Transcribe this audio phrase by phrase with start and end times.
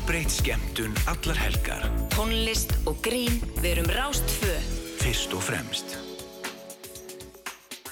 [0.00, 1.82] Fjölbreytt skemmtun allar helgar.
[2.14, 4.48] Tónlist og grín, við erum Rástfö.
[4.96, 5.92] Fyrst og fremst.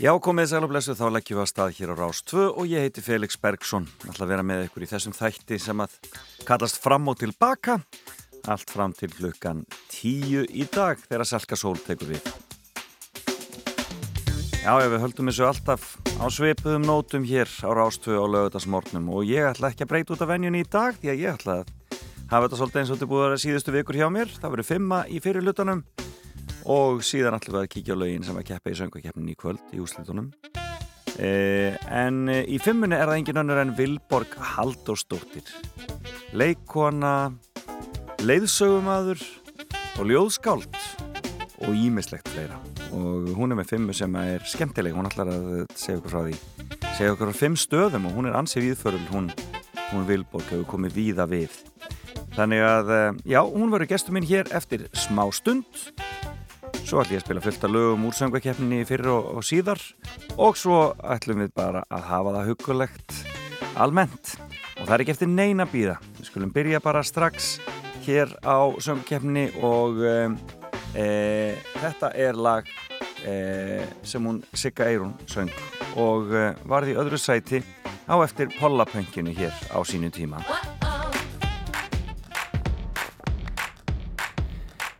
[0.00, 2.86] Já, komið sæl og blessu, þá leggjum við að stað hér á Rástfö og ég
[2.86, 3.84] heiti Felix Bergsson.
[4.00, 5.98] Það ætla að vera með ykkur í þessum þætti sem að
[6.48, 7.76] kallast fram og tilbaka.
[8.48, 12.24] Allt fram til klukkan tíu í dag þegar Selka Sól tekur við.
[14.64, 19.28] Já, já, við höldum þessu alltaf á sveipuðum nótum hér á Rástöðu á lögutasmórnum og
[19.28, 21.76] ég ætla ekki að breyta út af venjunni í dag því að ég ætla að
[22.28, 24.32] hafa þetta svolítið eins og þetta búið að vera síðustu vikur hjá mér.
[24.36, 25.82] Það verður fimma í fyrirlutunum
[26.68, 29.72] og síðan ætlum við að kíkja á lögin sem að keppa í söngukeppnin í kvöld
[29.72, 30.30] í úslitunum.
[31.18, 31.30] E,
[31.88, 35.48] en e, í fimmunni er það engin önnur en Vilborg Haldósdóttir.
[36.36, 37.32] Leikona,
[38.20, 39.24] leiðsögumadur
[39.98, 40.76] og ljóðskáld
[41.64, 42.60] og ímislegt fleira
[42.94, 46.36] og hún er með fimmu sem er skemmtileg hún ætlar að segja okkur frá því
[46.96, 49.26] segja okkur frá fimm stöðum og hún er ansið viðförul hún,
[49.90, 51.58] hún Vilborg hefur komið víða við
[52.36, 55.86] þannig að eh, já, hún verður gestur minn hér eftir smá stund.
[56.84, 59.82] Svo ætlum ég að spila fullt af lögum úr söngakeppninni fyrir og, og síðar.
[60.40, 63.16] Og svo ætlum við bara að hafa það hugulegt
[63.76, 64.36] almennt.
[64.78, 65.98] Og það er ekki eftir neina bíða.
[66.20, 67.56] Við skulum byrja bara strax
[68.06, 70.00] hér á söngakeppninni og
[70.96, 72.68] E, þetta er lag
[73.26, 75.52] e, sem hún Sigga Eirún söng.
[76.00, 77.62] Og e, varði öðru sæti
[78.08, 80.40] á eftir Pollapönginu hér á sínu tíma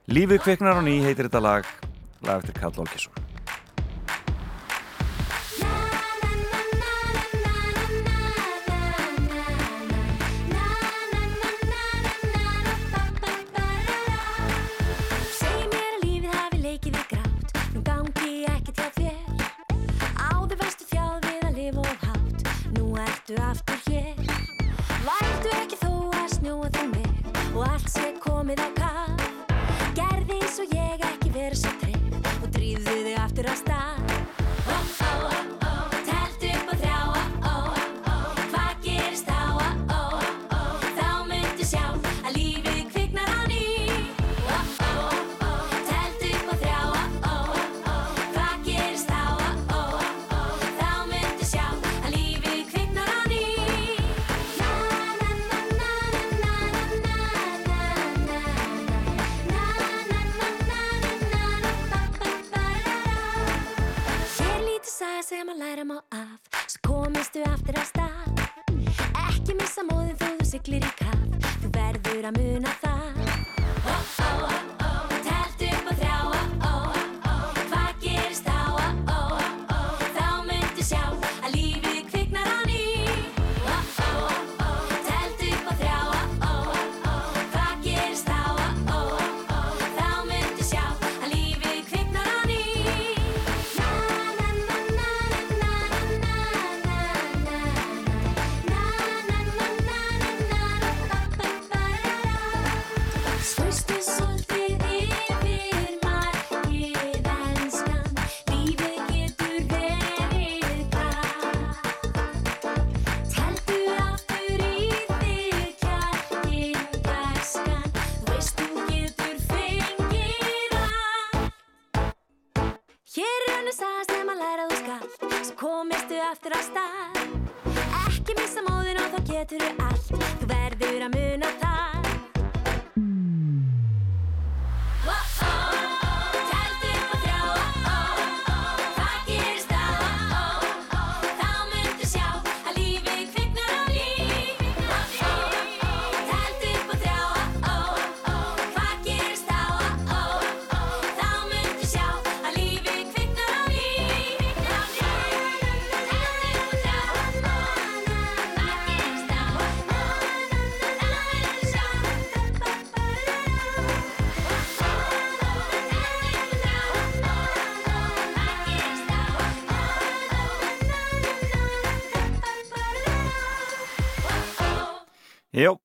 [0.09, 1.67] Lífið kveiknar á ný heitir þetta lag.
[2.25, 3.28] Lag eftir Karl Olgesson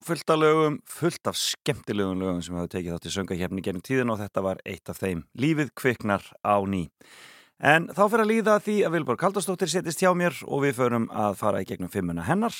[0.03, 4.11] fullt af lögum, fullt af skemmtilegum lögum sem hafa tekið þátt í söngahjefni genið tíðin
[4.13, 5.23] og þetta var eitt af þeim.
[5.39, 6.89] Lífið kviknar á ný.
[7.63, 11.07] En þá fyrir að líða því að Vilborg Kaldarsdóttir setist hjá mér og við förum
[11.07, 12.55] að fara í gegnum fimmuna hennar.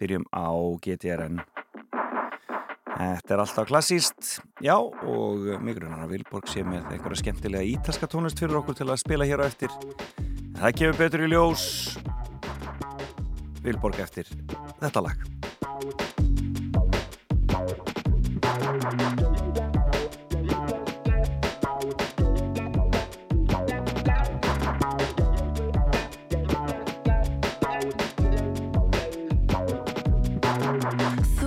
[0.00, 0.48] Byrjum á
[0.84, 1.42] GTRN.
[2.96, 8.08] Þetta er alltaf klassíst, já, og mig grunar að Vilborg sé með einhverja skemmtilega ítalska
[8.08, 9.72] tónlist fyrir okkur til að spila hér á eftir.
[10.56, 11.66] Það gefur betur í ljós
[13.66, 14.32] Vilborg eftir
[14.80, 16.15] þetta lag.
[17.56, 17.64] Þú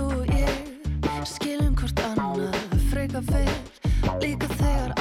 [0.02, 0.56] og ég
[1.30, 2.58] skilum hvort annað,
[2.90, 3.54] freka fyrr,
[4.18, 4.99] líka þegar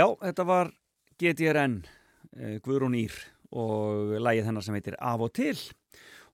[0.00, 0.70] Já, þetta var
[1.20, 1.74] GTRN,
[2.32, 3.16] uh, Guðrún Ír
[3.52, 5.56] og lægið hennar sem heitir Af og til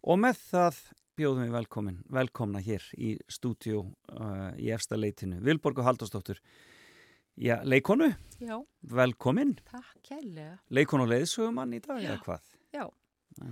[0.07, 0.79] og með það
[1.19, 5.41] bjóðum við velkomin, velkomna hér í stúdíu uh, í efsta leitinu.
[5.43, 6.39] Vilborg og Haldarsdóttur,
[7.35, 8.55] já, leikonu, Já,
[8.93, 10.59] velkomin, takk kærlega.
[10.71, 12.53] leikonu og leiðsögumann í dag eða hvað?
[12.77, 12.85] Já,
[13.41, 13.51] Já,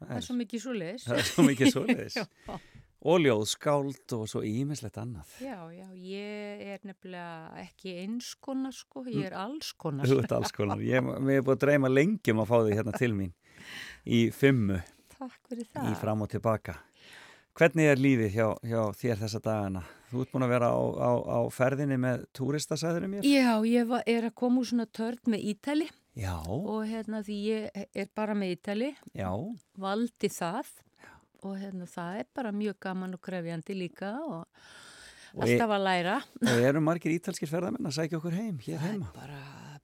[0.00, 1.06] það er svo mikið svo leiðis.
[1.06, 2.18] það er svo mikið svoleiðis.
[2.48, 2.58] Já.
[3.04, 5.28] Og ljóðskáld og svo ímislegt annað.
[5.44, 10.08] Já, já, ég er nefnilega ekki eins konar sko, ég er alls konar.
[10.08, 10.80] Þú ert alls konar.
[10.80, 11.04] Ég er
[11.44, 13.34] búin að dreyma lengi um að fá þig hérna til mín
[14.04, 14.80] í fimmu,
[15.18, 15.90] Takk fyrir það.
[15.92, 16.78] í fram og tilbaka.
[17.54, 19.84] Hvernig er lífið hjá, hjá þér þessa dagana?
[20.10, 23.28] Þú ert búin að vera á, á, á ferðinni með túristasæðurum mér?
[23.28, 25.86] Já, ég var, er að koma úr svona törn með Ítali
[26.18, 29.30] Já, og hérna því ég er bara með Ítali, já,
[29.82, 30.68] valdi það
[31.44, 34.44] og hérna það er bara mjög gaman og krefjandi líka og,
[35.34, 36.16] Og alltaf að læra.
[36.46, 39.08] og eru margir ítalskir ferðamenn að sækja okkur heim, hér Það er heima?
[39.16, 39.40] bara,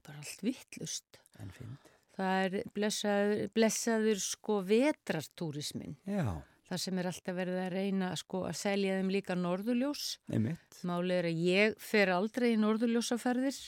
[0.07, 1.19] bara allt vittlust.
[1.43, 1.89] En fint.
[2.21, 5.97] Það er blessaður, blessaður sko vetrartúrismin.
[6.07, 6.37] Já,
[6.71, 10.03] Það sem er alltaf verið að reyna sko, að selja þeim líka norðurljós.
[10.31, 10.77] einmitt.
[10.87, 13.59] Málið er að ég fer aldrei í norðurljósaferðir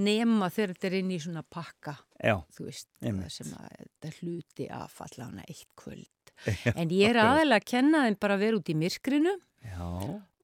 [0.00, 3.26] nema þegar þetta er inn í svona pakka, Já, þú veist, Einmitt.
[3.26, 6.08] það sem að þetta hluti af allavega eitt kvöld.
[6.80, 9.34] En ég er aðalega að kenna þeim bara að vera út í myrkrinu
[9.66, 9.88] já,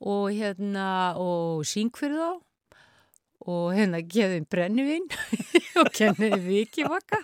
[0.00, 0.88] og hérna
[1.20, 2.32] og syng fyrir þá
[3.46, 5.06] og hérna þeim brennivinn
[5.80, 7.22] og kenna þeim vikivaka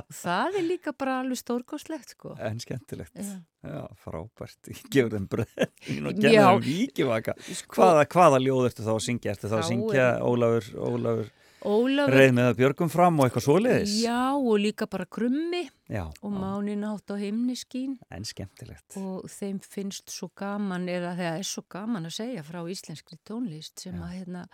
[0.00, 2.34] og það er líka bara alveg stórkostlegt sko.
[2.38, 3.12] en skemmtilegt.
[3.16, 3.40] Já.
[3.60, 4.70] Já, frábært.
[4.92, 7.34] Gefur þeim bröðin og genna þeim víkivaka.
[7.74, 9.34] Hvaða, hvaða ljóð ertu þá að syngja?
[9.34, 11.30] Ertu þá að syngja Ólafur, Ólafur
[11.60, 13.94] Ólafur, reið með að björgum fram og eitthvað svoleiðis?
[14.00, 18.96] já og líka bara krummi Já, og já, mánin átt á himniskín en skemmtilegt.
[18.96, 23.84] og þeim finnst svo gaman eða það er svo gaman að segja frá íslenskri tónlist
[23.84, 24.46] sem að hérna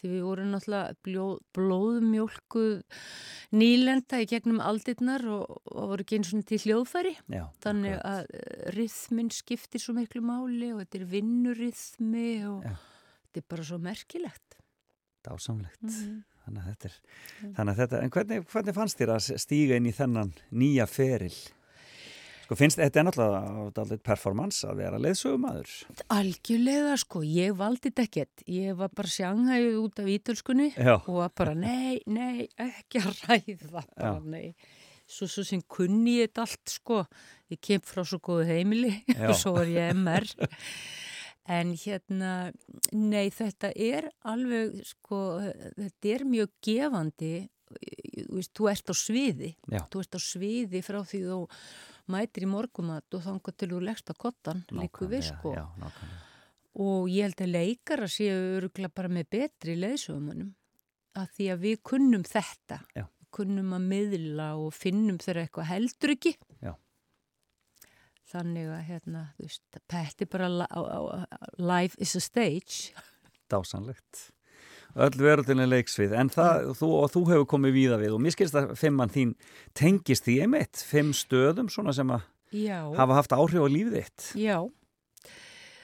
[0.00, 3.00] því við vorum náttúrulega blóðmjólkuð
[3.56, 8.70] nýlenda í gegnum aldirnar og, og voru eins og til hljóðfæri Já, þannig að uh,
[8.76, 12.74] rithmin skiptir svo miklu máli og þetta er vinnurithmi og Já.
[12.76, 14.60] þetta er bara svo merkilegt
[15.20, 15.82] Dásamlegt.
[15.84, 16.24] Mhm.
[16.44, 16.98] Þannig að þetta er,
[17.56, 21.34] þannig að þetta, en hvernig, hvernig fannst þér að stíga inn í þennan nýja feril?
[22.50, 25.74] Sko finnst, þetta er náttúrulega performance að vera leiðsögumadur.
[26.10, 28.42] Algjörlega sko, ég valdi þetta ekkert.
[28.50, 33.20] Ég var bara sjanghæðið út af ítölskunni Já, og var bara nei, nei, ekki að
[33.28, 33.84] ræða.
[33.94, 34.26] Bara Já.
[34.34, 34.56] nei.
[35.10, 36.98] Svo, svo sem kunni ég þetta allt sko.
[37.54, 38.96] Ég kem frá svo góðu heimili
[39.28, 40.26] og svo var ég MR
[41.48, 42.52] En hérna,
[42.92, 45.40] nei þetta er alveg, sko,
[45.78, 47.32] þetta er mjög gefandi,
[47.70, 49.80] þú veist, þú ert á sviði, Já.
[49.90, 51.38] þú ert á sviði frá því þú
[52.10, 55.54] mætir í morgumat og þangar til þú leggst á kottan, líku við, sko.
[55.56, 56.26] Já, nákvæmlega.
[56.80, 60.52] Og ég held að leikara séu öruglega bara með betri leðsögumunum,
[61.18, 63.04] að því að við kunnum þetta, Já.
[63.34, 66.36] kunnum að miðla og finnum þeirra eitthvað heldur ekki.
[66.62, 66.74] Já.
[68.30, 70.48] Þannig að, hérna, þú veist, petti bara
[71.58, 72.92] life is a stage.
[73.50, 74.28] Dásanlegt.
[74.98, 78.34] Öll verðurinn er leiksvið, en það, þú, og þú hefur komið víða við og mér
[78.34, 79.36] skilst að fimmann þín
[79.78, 84.24] tengist því einmitt, fimm stöðum svona sem að Já, hafa haft áhrif á lífið þitt.
[84.42, 84.56] já,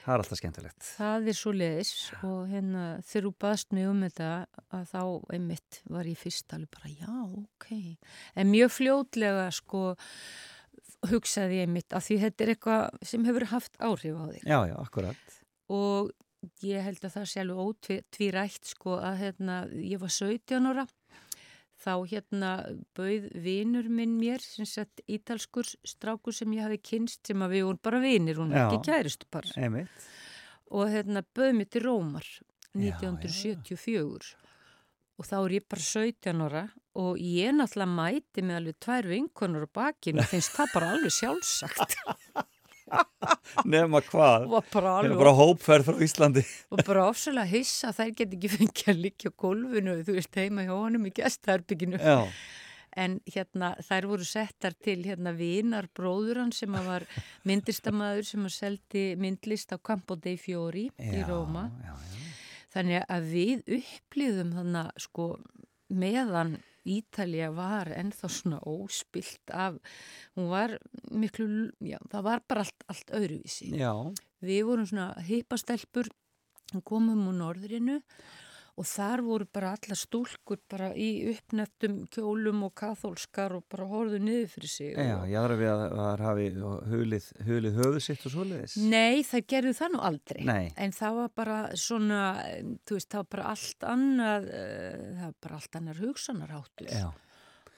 [0.06, 0.88] Það er alltaf skemmtilegt.
[0.96, 4.28] það er svo leiðis og hérna þegar þú baðst mig um þetta
[4.74, 5.00] að þá
[5.34, 7.66] einmitt var ég fyrst alveg bara já, ok.
[8.38, 9.80] En mjög fljótlega sko
[11.12, 14.44] hugsaði ég einmitt að því þetta er eitthvað sem hefur haft áhrif á þig.
[14.46, 15.36] Já, já, akkurat.
[15.72, 16.12] og
[16.62, 20.86] ég held að það sé alveg ótvírætt sko að hérna, ég var 17 ára
[21.82, 22.50] þá hérna
[22.96, 27.66] bauð vinur minn mér sem sett ítalskur strákur sem ég hafi kynst sem að við
[27.68, 28.64] vorum bara vinir, hún Já.
[28.64, 30.06] ekki kæristu par Einmitt.
[30.72, 32.26] og hérna bauð mér til Rómar
[32.76, 34.34] Já, 1974
[35.16, 36.64] og þá er ég bara 17 ára
[36.96, 41.14] og ég náttúrulega mæti með alveg tvær vinkonur á bakinu og finnst það bara alveg
[41.20, 41.96] sjálfsagt
[43.66, 44.44] Nefna hvað?
[44.50, 46.42] var Það er bara hópferð frá Íslandi.
[46.72, 50.66] og bara ofsalega hissa að þær get ekki fengið að á gólfinu þú veist heima
[50.68, 52.20] hjá honum í gestaherbygginu Já,
[53.02, 57.08] en hérna þær voru settar til hérna vinar bróður hann sem var
[57.48, 62.22] myndlistamæður sem að seldi myndlist á Campo dei Fiori í já, Róma Já, já.
[62.76, 65.28] þannig að við upplýðum þannig sko
[65.90, 69.80] meðan Ítalja var ennþá svona óspilt af,
[70.38, 70.76] hún var
[71.10, 71.48] miklu,
[71.82, 73.72] já, það var bara allt, allt öðruvísi.
[73.76, 73.92] Já,
[74.46, 76.10] Við vorum svona hippastelpur,
[76.84, 78.45] komum úr norðrinu og
[78.84, 84.50] þar voru bara alla stúlkur bara í uppneftum kjólum og kathólskar og bara horfðu niður
[84.52, 84.90] fyrir sig.
[84.92, 85.30] já, og...
[85.30, 86.48] ég þarf við að það hafi
[86.92, 88.76] hulið, hulið höfuð sitt og svoleiðis.
[88.92, 90.42] Nei, það gerðu það nú aldrei.
[90.50, 90.66] Nei.
[90.76, 92.20] En það var bara svona,
[92.84, 96.92] þú veist, það var bara allt annað, uh, það var bara allt annar hugsanarháttur.
[96.92, 97.08] Já,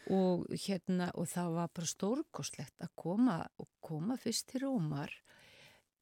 [0.08, 5.12] Og hérna, og það var bara stórkostlegt að koma, og koma fyrst til Rómar.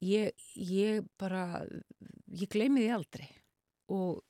[0.05, 1.65] Ég, ég bara,
[2.31, 3.27] ég gleymi því aldrei.
[3.91, 4.21] Og,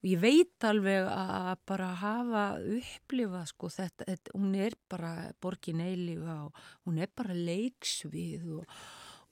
[0.00, 2.44] og ég veit alveg að bara hafa
[2.78, 8.78] upplifað, sko, þetta, þetta, hún er bara borgin eilifa og hún er bara leiksvið og,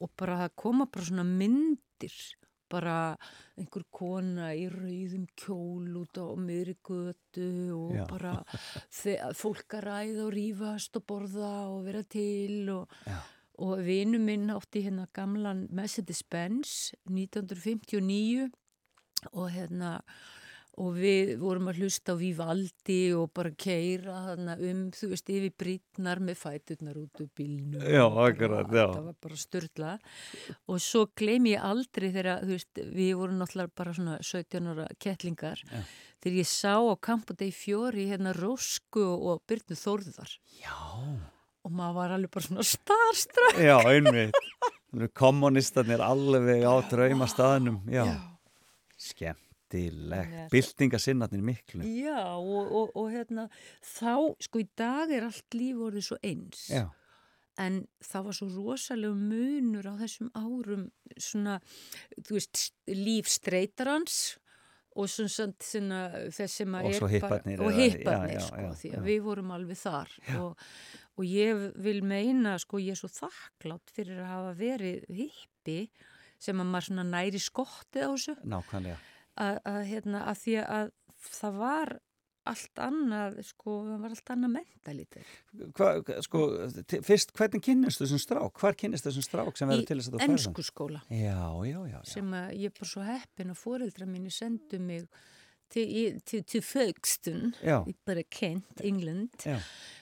[0.04, 2.18] og bara það koma bara svona myndir
[2.68, 3.16] bara
[3.58, 8.04] einhver kona í rauðum kjól út á miðri götu og Já.
[8.10, 8.34] bara
[9.36, 12.92] fólk að ræða og rífast og borða og vera til og,
[13.64, 18.50] og vinu minn átti hérna gamlan Mercedes-Benz 1959
[19.32, 19.96] og hérna
[20.78, 25.54] og við vorum að hlusta á Vivaldi og bara keira þarna um, þú veist, yfir
[25.58, 27.80] brýtnar með fæturnar út úr bílnum.
[27.82, 28.84] Já, akkurat, já.
[28.94, 29.92] Það var bara störla.
[30.70, 34.86] Og svo gleymi ég aldrei þegar, þú veist, við vorum náttúrulega bara svona 17 ára
[35.02, 35.64] kettlingar.
[35.66, 35.82] Já.
[36.22, 40.32] Þegar ég sá á Campo dei Fiori hérna Rósku og Byrnu Þórðar.
[40.62, 40.74] já,
[41.66, 43.58] Og maður var alveg bara svona starströkk.
[43.60, 45.10] já, einmitt.
[45.18, 47.82] Kommunistarnir alveg á draumastaðnum.
[47.92, 48.06] Já,
[49.68, 50.30] skemmtilegt.
[50.30, 50.48] Nei.
[50.50, 51.82] Byltingasinnarnir miklu.
[51.84, 53.48] Já, og, og, og hérna,
[53.82, 56.68] þá, sko, í dag er allt líf orðið svo eins.
[56.72, 56.88] Já,
[57.58, 60.84] En það var svo rosalega munur á þessum árum,
[61.18, 61.56] svona,
[62.22, 64.38] þú veist, líf streytarans
[64.94, 68.92] og svona, þess sem að Og svo hipparnir Og hipparnir, já, já, sko, já, því
[68.92, 68.94] já.
[69.00, 70.14] að við vorum alveg þar.
[70.38, 70.62] Og,
[71.18, 75.80] og ég vil meina, sko, ég er svo þakklátt fyrir að hafa verið hippi
[76.38, 79.02] sem að maður næri skottið á þessu nákvæmlega.
[79.38, 80.92] Að, að, hérna, að því að
[81.28, 81.94] það var
[82.48, 85.32] allt annað, sko, það var allt annað mentalítið.
[85.76, 85.88] Hva,
[86.24, 86.42] sko,
[87.04, 88.62] fyrst, hvernig kynnist þessum strák?
[88.62, 90.38] Hvar kynnist þessum strák sem verður til þess að Í þú ferðan?
[90.38, 91.98] ennsku skóla Já, já, já, já.
[92.08, 95.04] sem að ég er bara svo heppin að foreldra mínu sendu mig
[95.72, 96.62] til, til, til
[97.62, 99.36] Já, í bara Kent, England.
[99.44, 99.58] Já,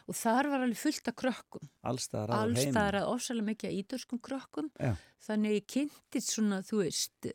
[0.07, 1.69] og þar var alveg fullt af krökkum.
[1.83, 4.71] Allstaðar að allstaðar að ofsalega mikið að ídörskum krökkum.
[4.79, 4.95] Já.
[5.27, 7.31] þannig ég kynntist svona, þú veist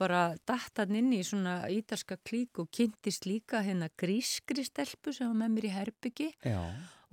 [0.00, 5.38] bara dattan inn í svona ídarska klík og kynntist líka hérna grískri stelpu sem var
[5.42, 6.62] með mér í herbyggi Já,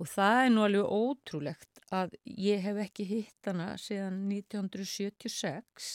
[0.00, 5.92] og það er nú alveg ótrúlegt að ég hef ekki hitt hana síðan 1976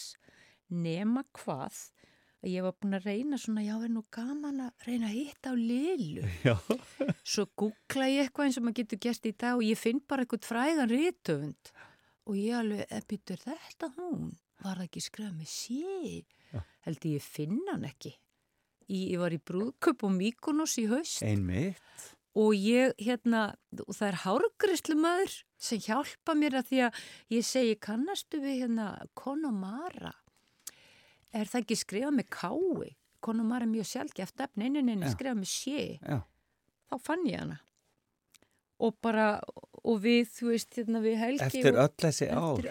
[0.69, 1.81] nema hvað
[2.43, 5.51] að ég var búin að reyna svona, já, er nú gaman að reyna að hitta
[5.51, 6.25] á Lilu.
[6.47, 6.55] já,
[7.25, 10.23] Svo googla ég eitthvað eins og maður getur gert í dag og ég finn bara
[10.25, 11.71] eitthvað fræðan rítöfund
[12.27, 14.35] og ég alveg, "Eh, býttu, er þetta hún?
[14.63, 16.25] var það ekki skrifað með sé
[16.87, 18.13] held ég finna hann ekki.
[18.87, 21.21] Í, ég var í brúðköp og Míkonos í haust.
[21.23, 22.13] Einmitt.
[22.37, 26.99] og ég hérna og það er hárgrislu maður sem hjálpa mér að því að
[27.33, 28.85] ég segi kannastu við hérna
[29.17, 30.13] Konomara
[31.33, 32.95] er það ekki skrifað með kái
[33.27, 35.15] Konomara er mjög sjálfgeft efni, nei, nei, nei, nei Já.
[35.15, 36.19] skrifað með sé Já.
[36.91, 37.57] þá fann ég hana
[38.77, 39.39] og bara,
[39.83, 42.67] og við, þú veist, hérna við helgi Eftir öll þessi ár.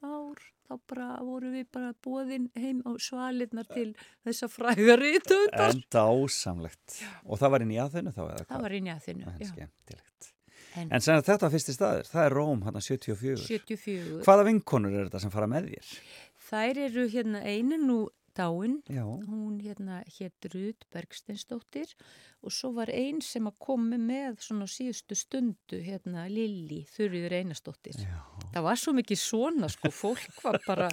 [0.00, 3.90] ár þá bara voru við bara bóðin heim á svalirnar til
[4.24, 4.48] þessa
[5.28, 5.74] töndar.
[5.74, 6.96] En dásamlegt.
[7.28, 8.48] Og það var inn í aðeinu þá eða hvað?
[8.54, 9.50] Það var inn í aðþinu, En já.
[9.52, 10.30] skemmtilegt.
[10.74, 13.36] En, En þetta var fyrsti staður, það er Róm hann 74.
[13.44, 14.22] 74.
[14.24, 15.92] Hvaða vinkonur er þetta sem fara með þér?
[16.44, 17.98] Þær eru hérna einu nú
[18.34, 19.04] dáin, Já.
[19.06, 21.92] hún hérna hétt Rud Bergsteinsdóttir
[22.42, 27.94] og svo var ein sem að komi með svona síðustu stundu hérna Lilli Þurriður Einarsdóttir.
[28.02, 28.18] Já.
[28.56, 30.88] Það var svo mikið svona sko, fólk var bara,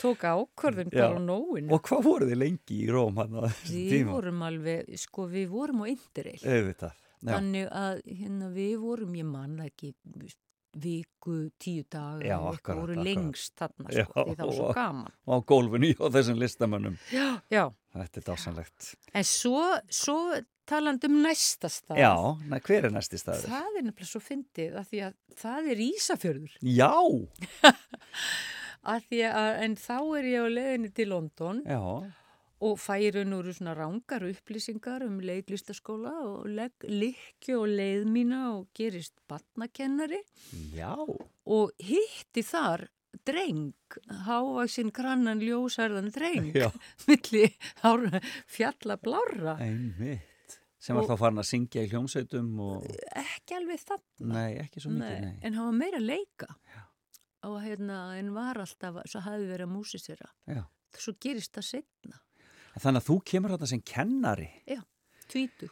[0.00, 1.70] tók ákvörðun bara á nóinu.
[1.70, 4.12] Og hvað voru þið lengi í Róm hann á þessum Við tíma?
[4.18, 6.90] vorum alveg, sko við vorum á.
[7.20, 7.34] Já.
[7.36, 9.94] Þannig að hérna við vorum, ég manna ekki
[10.78, 13.06] viku, tíu daga, Já, akkurat, voru akkurat.
[13.08, 15.16] lengst þarna Já, sko, því það var svo gaman.
[15.26, 16.96] Og á gólfinu og þessum listamönnum.
[17.14, 17.64] Já, já.
[17.96, 18.92] Þetta er dásamlegt.
[19.18, 20.18] En svo, svo
[20.70, 21.98] talandi um næsta stað.
[21.98, 22.14] Já,
[22.46, 23.50] næ, hver er næsti staður?
[23.50, 26.56] Það er nefnilega svo fyndið að því að það er Ísafjörður.
[26.62, 26.92] Já,
[28.80, 31.80] Að að, en þá er ég á leiðinni til London já,
[32.60, 38.68] og færi nú svona rángar upplýsingar um leiklistaskóla og legg likju og leið mína og
[38.76, 40.20] gerist batnakennari
[40.76, 40.92] já.
[41.46, 42.88] og hitti þar
[43.26, 43.72] dreng,
[44.26, 46.68] hávaksinn krannan ljósærðan dreng Já.
[47.08, 47.46] milli
[47.82, 50.26] hár- fjalla blára Einmitt.
[50.80, 52.86] Sem var þá farin að syngja í hljómsveitum og...
[53.20, 55.34] ekki alveg þarna Nei, ekki svo mikið, nei.
[55.44, 56.48] en hann var meira að leika
[57.48, 60.62] og hérna, en var alltaf svo hafði verið að músisera Já.
[60.96, 62.22] svo gerist það setna,
[62.78, 64.48] Þannig að þú kemur þarna sem kennari.
[65.30, 65.70] tvítug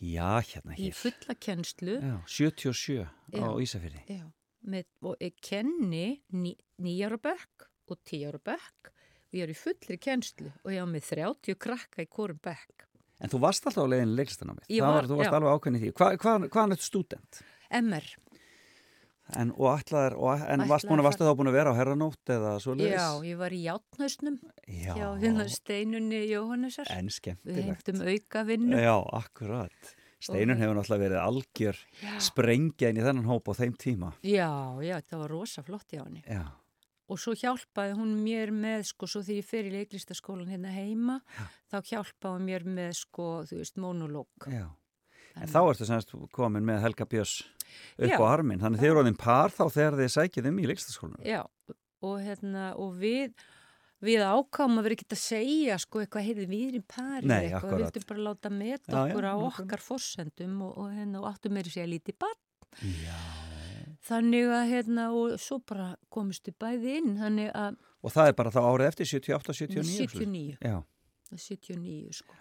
[0.00, 0.94] Já, hérna í hér.
[0.96, 3.48] fulla kennslu Já, 77 á Já.
[3.60, 4.00] Ísafirði.
[4.08, 4.24] Já,
[4.64, 9.98] með, og ég kenni ní, nýjára bekk og tíjára bekk og ég er í fullri
[10.00, 12.86] kennslu og ég á með 30 krakka í hvorum bekk.
[13.20, 13.84] En þú varst alltaf
[14.56, 14.64] á.
[14.72, 15.36] Ég Það var, þú varst já.
[15.36, 15.90] alveg ákveðin í því.
[16.00, 17.40] Hva, hva, hvaðan ertu stúdent?
[17.70, 18.06] MR,
[19.36, 22.56] En, og ætlaðir, og, en varst búin að þá búin að vera á herranótt eða
[22.62, 22.96] svo leiðis?
[22.96, 24.92] já, ég var í játnausnum Já.
[24.96, 26.90] hjá hérna steinunni Jóhannesar.
[26.90, 27.66] En Við skemmtilegt.
[27.68, 28.76] hengtum auka vinnu.
[28.80, 29.92] Já, akkurat.
[30.20, 31.78] Steinun hefur náttúrulega verið algjör
[32.20, 34.12] sprengja inn í þennan hóp á þeim tíma.
[34.22, 34.50] Já,
[34.84, 36.22] já, það var rosa flott hjá henni.
[36.28, 36.44] Já,
[37.10, 41.16] Og svo hjálpaði hún mér með, sko, svo þegar ég fer í leiklistaskólan hérna heima,
[41.66, 44.28] þá hjálpaði mér með, sko, þú veist, monológ.
[44.46, 44.68] já.
[45.40, 47.38] En þá ertu semst komin með Helga Björns
[47.96, 48.18] upp Já.
[48.20, 48.60] á arminn.
[48.60, 51.24] Þannig þið eru orðin par þá þegar þið sækið um í leikstaskólanum.
[51.26, 51.40] Já,
[52.06, 53.34] og hérna, og við,
[54.04, 57.76] við ákáum að vera ekki að segja, sko, eitthvað, heyrði, við erum parið Nei, eitthvað,
[57.76, 61.30] við vildum bara láta meta Já, já, okkur á okkar forsendum og, og hérna, og
[61.32, 62.42] áttum meiri segja lítið barn.
[62.80, 63.20] Já.
[64.10, 68.36] Þannig að, hérna, og svo bara komist við bæði inn, þannig að Og það er
[68.38, 69.96] bara þá árið eftir 78, 79?
[70.08, 70.54] 79.
[70.64, 70.78] Já,
[71.36, 72.38] 79 sko.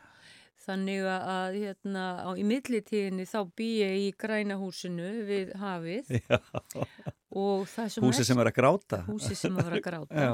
[0.69, 6.11] Þannig að, að hérna, á, í millitíðinni þá bý ég í grænahúsinu við hafið
[7.43, 8.99] og það sem Húsi sem er að gráta.
[9.07, 10.21] húsi sem að vera að gráta.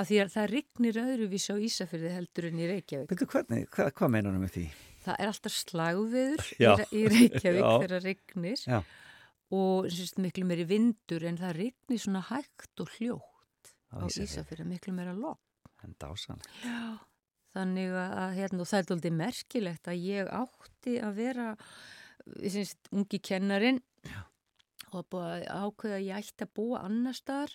[0.00, 3.10] Já, því að það rignir öðruvísi á Ísafyrði heldur en í Reykjavík.
[3.12, 4.66] Veitu hvernig, hvað, hvað meinar með því?
[5.00, 8.78] Það er alltaf slagviður í, Reykjavík þegar rignir Já.
[9.56, 14.06] og sérst, miklu meiri vindur en það rignir svona hægt og hljótt Á á.
[14.06, 15.40] Ísafyrði, miklu meira logg.
[15.84, 16.40] En dásan.
[16.60, 17.00] Já,
[17.54, 21.48] þannig að, hérna, það er doldið merkilegt að ég átti að vera
[22.46, 23.80] syns, ungi kennarin
[24.90, 27.54] og að ákveða að ég ætti að búa annar staðar.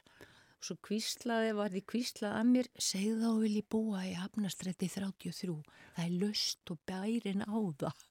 [0.56, 4.88] Og svo kvíslaði, var því kvíslað að mér segðu þá vil ég búa í Hafnastrætti
[4.90, 5.56] 33
[5.96, 8.06] það er löst og bærin á það.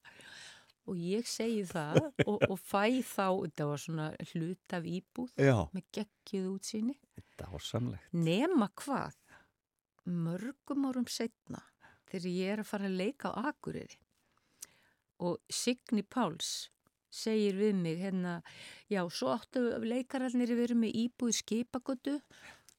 [0.84, 5.56] Og ég segi það og, og fæ þá, þetta var svona hlut af íbúð Já,
[5.72, 6.96] með geggið útsýni.
[7.40, 8.10] Dásamlegt.
[8.12, 9.16] Nema hvað,
[10.04, 11.64] mörgum árum setna,
[12.14, 13.98] þegar ég er að fara að leika á Akureyri
[15.24, 16.70] og Signi Páls
[17.14, 18.40] segir við mig hérna,
[18.90, 22.16] já, svo áttu leikararnir að vera með íbúið skipagötu,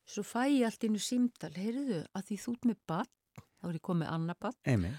[0.05, 3.77] svo fæ ég allt innu símdal, heyrðu, að því þú ert með bann, þá er
[3.79, 4.91] ég komið annað bann,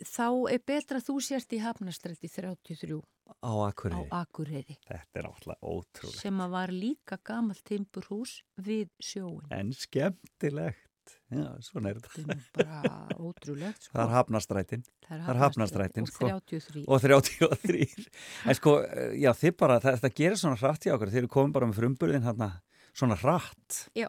[0.00, 3.00] þá er betra að þú sért í Hafnastrætti 33
[3.44, 4.08] á Akureyri.
[4.08, 6.18] á Akureyri, Þetta er náttúrulega ótrúlegt.
[6.24, 9.44] sem að var líka gamalt timburhús við sjóin.
[9.52, 10.86] En skemmtilegt.
[11.30, 12.12] Já, svona er þetta.
[12.16, 13.92] Þetta er bara ótrúlegt, sko.
[13.94, 16.30] Það er hafnastrætin Það Það er Hafnarstrætin, og sko.
[16.30, 16.84] 33.
[16.86, 18.08] og 33.
[18.50, 18.74] en sko,
[19.18, 21.12] já, þið bara, það, það gerir svona hratt í okkur.
[21.14, 22.50] Þið eru komin bara með frumburðin hérna
[22.94, 23.80] svona hratt.
[23.98, 24.08] Já.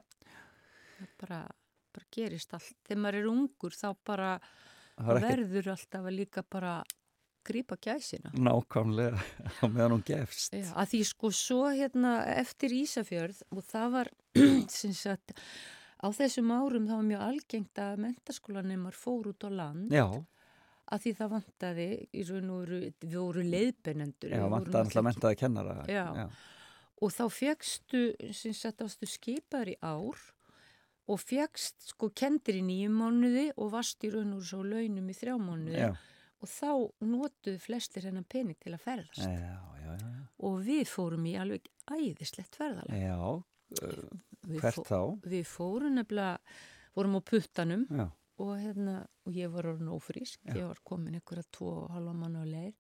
[1.00, 1.42] það bara,
[1.96, 4.32] bara gerist allt þegar maður er ungur þá bara
[5.02, 6.74] Það er verður alltaf að líka bara
[7.48, 10.54] grípa gæsina nákvæmlega á meðan hún gefst.
[10.54, 14.12] Já, að því sko svo hérna eftir Ísafjörð og það var
[14.80, 15.34] sem sagt
[16.02, 20.06] á þessum árum það var mjög algengt að mentaskólanemar fór út á land Já,
[20.92, 25.40] að því það vantaði í raun og veru, við voru leiðbennendur já, vantar alltaf mentaði
[25.40, 25.78] kennara.
[25.88, 26.28] Já.
[27.02, 30.20] og þá fegstu sem sagt ástu skipar í ár
[31.12, 35.12] og fegst sko kendir í nýjum mánuði og vast í raun og veru svo launum
[35.12, 35.92] í þrjá mánuði Já,
[36.42, 36.72] og þá
[37.06, 39.94] notuðu flestir hennan pening til að ferðast já, já, já.
[40.02, 40.12] já.
[40.50, 43.18] og við fórum í alveg æðislegt ferðalag Já,
[44.47, 44.99] Við hvert þá?
[45.30, 46.39] Við fórum nefnilega,
[46.97, 47.86] vorum á puttanum
[48.41, 52.39] og, hérna, og ég var orðin ófrísk, ég var komin einhverja tvo og halva mann
[52.41, 52.73] á leið.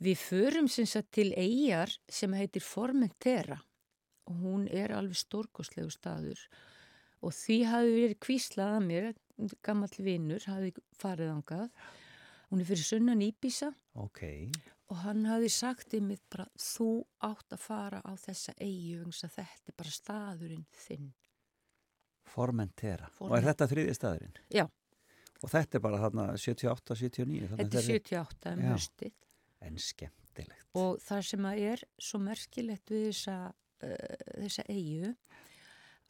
[0.00, 3.58] Við förum sem sagt til eigjar sem heitir Formentera
[4.30, 6.40] og hún er alveg stórkoslegu staður
[7.20, 9.10] og því hafi verið kvíslað að mér,
[9.66, 11.66] gammal vinnur hafi farið ángað.
[12.48, 14.22] Hún er fyrir sunnan Íbísa ok.
[14.90, 16.88] Og hann hafi sagt í mitt bara þú
[17.22, 21.12] átt að fara á þessa vegna þess að þetta er bara staðurinn þinn.
[22.30, 23.06] Formentera.
[23.06, 24.34] Og Formen- er þetta þriði staðurinn?
[24.54, 24.64] Já.
[25.42, 27.48] Og þetta er bara þarna 78, 79?
[27.48, 29.12] þarna Þetta er þeirri- 78 um höstið
[29.62, 30.66] En skemmtilegt.
[30.74, 35.14] og það sem að er svo merkilegt við þessa, uh, þessa eigu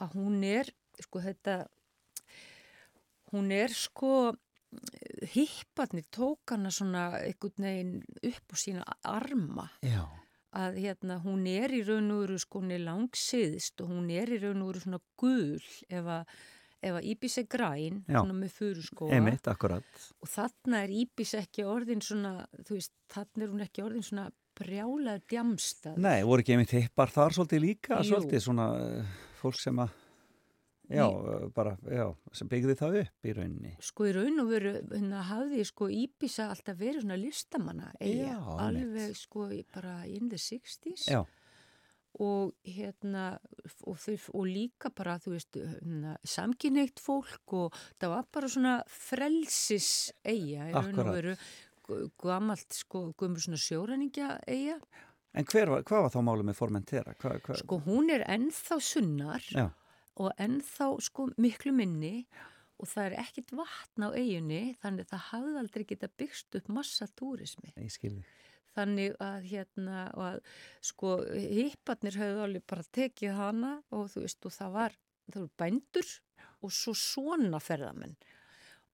[0.00, 1.68] að hún er sko þetta
[3.32, 4.34] hún er sko
[5.34, 7.96] hipparnir tók hana svona einhvern veginn
[8.30, 10.06] upp á sína arma Já,
[10.56, 14.30] að hérna hún er í raun og veru sko hún er langsiðst og hún er
[14.30, 16.40] í raun og veru svona gul ef að
[16.80, 18.20] ef að Íbis er græn, Já.
[18.22, 20.04] svona með furuskóa einmitt, akkurat.
[20.20, 22.34] og þarna er Íbis ekki orðin svona,
[22.70, 24.30] veist, þarna er hún ekki orðin svona
[24.60, 25.98] brjálað djamstað.
[26.00, 28.14] Nei, voru ekki einmitt hippar þar svolítið líka, Jú.
[28.14, 29.92] svolítið svona uh, fólk sem að,
[30.90, 33.74] já, uh, bara, já, sem byggði það upp í rauninni.
[33.80, 38.38] Sko í raun og veru, hérna hafði sko Íbisa alltaf verið svona listamanna eiga, Já,
[38.40, 38.64] einmitt.
[38.66, 41.22] alveg sko í- bara in the 60s Já,
[42.20, 43.38] og hérna
[43.86, 47.72] og, þau, og líka bara, þú veist, hérna, samkyneitt fólk og
[48.02, 51.36] það var bara svona frelsis eiga í raun og veru
[52.22, 54.76] gamalt sko, guðmur svona sjóræningja eiga.
[55.34, 57.14] en hver hvað var þá málið með Formentera?
[57.22, 57.56] Hva, hva?
[57.62, 59.68] Sko hún er ennþá sunnar Já,
[60.20, 62.24] og ennþá sko miklu minni
[62.80, 66.70] og það er ekkit vatn á eiginni þannig að það hafði aldrei geta byggst upp
[66.72, 67.72] massa túrismi.
[67.76, 68.24] ég skilði.
[68.70, 70.36] Þannig að hérna og að
[70.86, 74.94] sko hipparnir höfðu alveg bara tekið hana og þú veist og það var,
[75.26, 76.12] það voru bændur
[76.60, 78.14] og svo svona ferðamenn.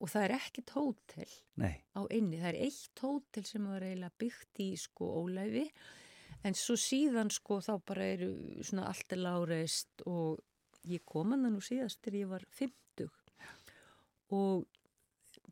[0.01, 4.21] Og það er ekkit hótel Nei, á inni, það er eitt hótel sem var eiginlega
[4.21, 5.71] byggt í sko ólæfi
[6.45, 8.31] en svo síðan sko þá bara eru
[8.67, 10.43] svona allt er láreist og
[10.87, 13.11] ég kom hann nú síðast þegar ég var 50
[14.37, 14.67] og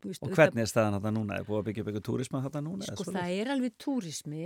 [0.03, 1.39] veist, og hvernig er staðan þetta núna?
[1.39, 2.89] Er búið að byggja eitthvað túrisma þetta núna?
[2.91, 4.45] Sko það er alveg túrismi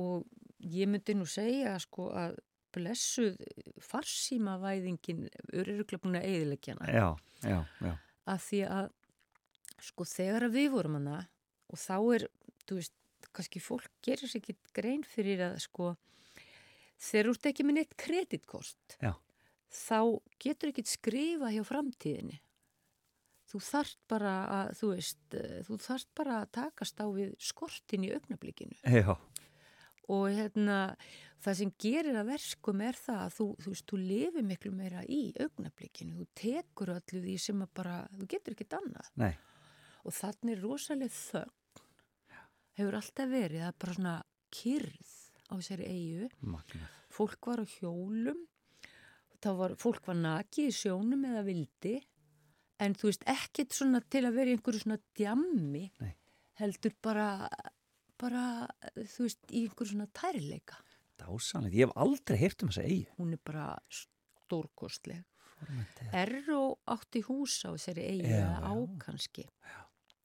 [0.00, 0.24] og
[0.60, 2.38] ég myndi nú segja sko að
[2.74, 3.38] blessuð
[3.82, 7.06] farsímavæðingin eru búin að eðileggjana Já,
[7.42, 7.94] já, já.
[8.30, 8.90] að því að
[9.80, 11.16] sko þegar að við vorum hana
[11.70, 12.26] og þá er,
[12.68, 12.94] þú veist,
[13.34, 15.94] kannski fólk gerir sér ekki grein fyrir að sko
[17.00, 19.12] þegar þú ert ekki með neitt kreditkort Já.
[19.70, 22.40] Þá getur ekki skrifa hjá framtíðinni.
[23.50, 28.06] Þú þarft bara að þú veist, eh, þú þarft bara að takast á við skortin
[28.06, 28.78] í augnablikinu.
[28.86, 29.16] Já,
[30.10, 30.78] og hérna
[31.42, 35.02] það sem gerir að verskum er það að þú, þú veist, þú lifir miklu meira
[35.06, 39.10] í augnablikinu, þú tekur allu því sem að bara, þú getur ekkert annað.
[39.16, 39.32] Nei,
[40.04, 41.56] og þannig er rosalega þögn.
[42.80, 44.16] Hefur alltaf verið, er bara svona
[44.54, 45.16] kyrð
[45.50, 46.94] á þessari eigu magnað.
[47.10, 48.46] fólk var á hjólum
[49.40, 51.96] þá var, fólk var nakið í sjónum eða vildi
[52.80, 56.14] en þú veist, ekkert svona til að vera í einhverju svona djammi Nei.
[56.60, 57.26] heldur bara
[58.20, 58.44] bara,
[58.96, 60.80] þú veist, í einhverju svona tærleika
[61.20, 63.08] Dásanlegt, ég hef aldrei heyrt um þessa eigi.
[63.18, 65.24] hún er bara stórkostleg.
[66.16, 68.86] Erró átti hús á þessari eigi eða á já.
[69.02, 69.44] kannski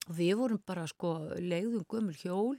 [0.05, 2.55] og við vorum bara sko leiðum gömul hjól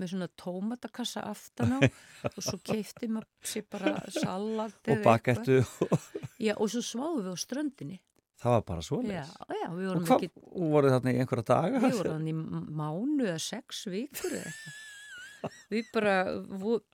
[0.00, 1.78] með svona tómatakassa aftan á
[2.34, 5.60] og svo keifti maður sér bara salat Og bakettu.
[6.42, 8.00] Já, og svo sváðum við á ströndinni
[8.44, 8.84] það var bara
[9.74, 11.84] við Og hvað, ekki voru þarna í einhverja daga?
[11.84, 12.34] við vorum hann í
[12.80, 14.34] mánu eða sex vikur.
[15.68, 16.14] Við bara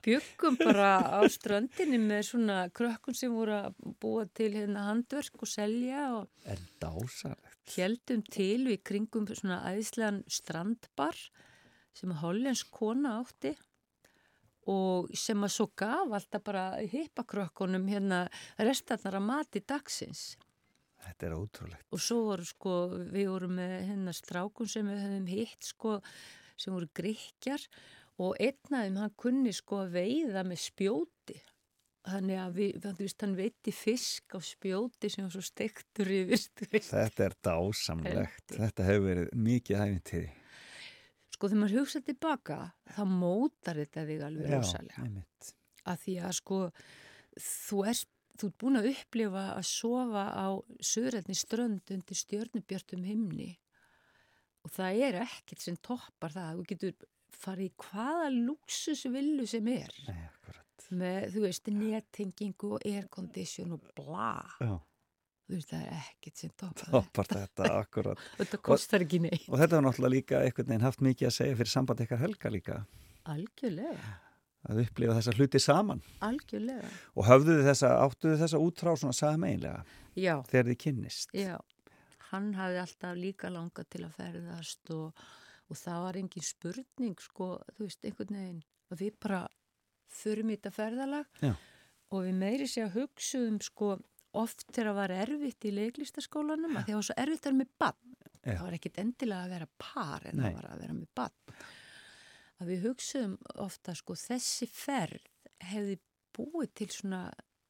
[0.03, 5.47] bjuggum bara á ströndinni með svona krökkun sem voru að búa til hérna handverk og
[5.47, 6.27] selja og
[7.77, 11.15] heldum til við kringum svona æðislegan strandbar
[11.97, 13.53] sem hollensk kona átti
[14.71, 18.23] og sem að svo gaf alltaf bara hippakrökkunum hérna
[18.61, 20.35] restarnar að mati dagsins
[21.01, 21.87] Þetta er ótrúlegt.
[21.89, 22.73] og svo voru sko,
[23.09, 25.95] við vorum með hennar strákun sem við höfum hitt sko,
[26.55, 27.63] sem voru gríkjar
[28.21, 31.39] og einn af þeim hann kunni sko að veiða með spjóti
[32.05, 36.21] þannig að við, þú veist, hann veiti fisk á spjóti sem var svo stektur þú
[36.31, 36.63] veist.
[36.89, 38.55] Þetta er dásamlegt.
[38.55, 40.31] Þetta hefur verið mikið æfintiði.
[41.31, 42.57] Sko þegar maður hugsa tilbaka
[42.95, 45.05] þá mótar þetta þig alveg rosalega.
[45.91, 46.59] að því að sko
[47.41, 48.09] þú ert
[48.41, 50.47] þú ert búin að upplifa að sofa á
[50.81, 53.51] söðrætni strönd undir stjörnubjörtum himni.
[54.65, 56.59] Og það er ekkert sem toppar það.
[56.59, 57.09] Þú getur
[57.41, 59.95] farið í hvaða luxusvillu sem er.
[60.07, 60.21] Nei,
[60.91, 64.33] með, þú veist, nettingingu og aircondition og bla.
[64.59, 64.73] Já,
[65.51, 68.25] þú veist, það er ekkert sem toppar toppar þetta, akkurat.
[68.39, 71.57] þetta kostar ekki neitt Og þetta er náttúrulega líka einhvern veginn haft mikið að segja
[71.59, 72.77] fyrir samband ykkar helga líka.
[73.35, 74.11] algjörlega,
[74.69, 76.01] Að upplifa þessa hluti saman.
[76.21, 79.83] algjörlega Og höfðu þið þessa, áttuðu þessa útrá svona sameinlega
[80.15, 81.33] já, þegar þið kynnist.
[81.33, 81.55] Já,
[82.31, 85.23] hann hafði alltaf líka langað til að ferðast og,
[85.71, 88.61] og það var engin spurning sko, þú veist, einhvern veginn
[88.91, 89.41] og við bara
[90.11, 91.53] förum í þetta ferðalag Já.
[92.11, 93.93] og við meiri sé að hugsuðum sko
[94.33, 97.51] oft þegar það var erfitt í leiklistaskólanum að því að það var svo erfitt að
[97.51, 100.43] vera með bann það var ekkit endilega að vera par en Nei.
[100.45, 101.55] það var að vera með bann
[102.61, 105.27] að við hugsuðum ofta sko þessi ferð
[105.71, 105.97] hefði
[106.37, 107.21] búið til svona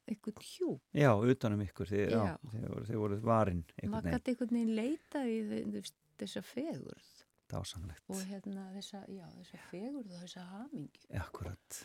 [0.08, 2.22] einhvern hjú Já, utanum ykkur, þið, já.
[2.30, 2.36] Já.
[2.52, 5.82] þið, voru, þið varinn einhvern maður gæti einhvern veginn leitað í
[6.22, 7.10] þessa fegurð
[7.52, 8.04] Dásamlegt.
[8.08, 11.80] og hérna þessa, já, þessa fegurð og þessa hamingju Akkurat.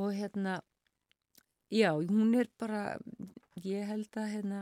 [0.00, 0.56] og hérna
[1.70, 2.82] já, hún er bara
[3.64, 4.60] ég held að hérna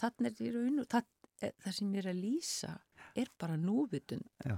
[0.00, 1.08] þannig er í raun og það,
[1.40, 2.72] það sem ég er að lýsa
[3.18, 4.56] er bara núvitun Já.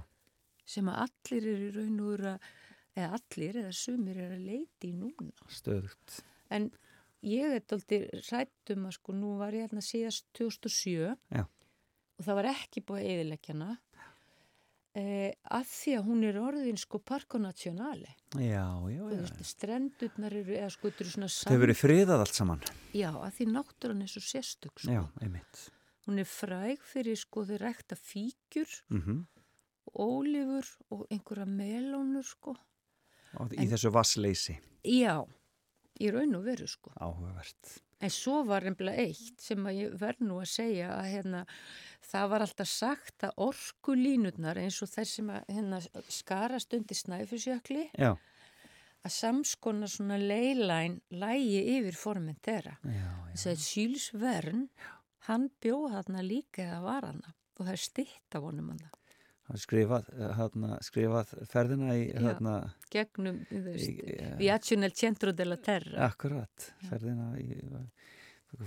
[0.65, 2.47] sem að allir eru í raun og veru að
[2.93, 6.19] eða allir eða sumir er að leiti í núna Stöðugt.
[6.53, 6.69] en
[7.25, 11.43] ég er dálítið rættum að sko nú var ég hérna síðast 2007 Já.
[11.47, 13.71] og það var ekki búið að eðileggjana
[14.95, 16.99] eh, að því að hún er orðin sko
[19.21, 20.91] veist, strendurnar eru eða sko
[21.45, 22.61] Það hefur verið friðað allt saman.
[22.93, 24.91] já, að því náttúran er svo sérstök sko.
[24.91, 25.69] Já, einmitt.
[26.07, 29.25] hún er fræg fyrir sko þau rækta fíkjur Mm
[29.93, 32.55] ólifur og einhverja melónur sko
[33.51, 34.55] Í En- þessu vassleysi.
[34.85, 35.25] já,
[35.99, 37.81] í raun og veru sko Áhugavert.
[38.03, 41.43] En svo var nefnilega eitt sem að ég verð nú að segja að hérna,
[42.03, 45.79] það var alltaf sagt að orkulínurnar eins og þess sem að hérna,
[46.11, 48.11] skarast undir snæfusjökli Já.
[49.03, 52.75] að samskona svona leilæn lægi yfir formin þeirra.
[53.31, 54.67] Þess að Jules Verne,
[55.29, 58.91] hann bjóð þarna líka eða var hana og það er stytt af honum hana.
[59.49, 60.05] Hann skrifað,
[60.37, 62.19] hana, skrifað ferðina í Já.
[62.29, 62.53] hana,
[62.93, 63.41] Gegnum.
[64.39, 66.05] Viaggio nel centro della terra.
[66.07, 67.57] akkurat, ferðina í,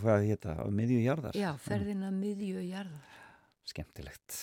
[0.03, 1.39] hvað hétta, á miðju jarðar.
[1.39, 3.17] Já, ferðina miðju jarðar.
[3.67, 4.43] Skemmtilegt.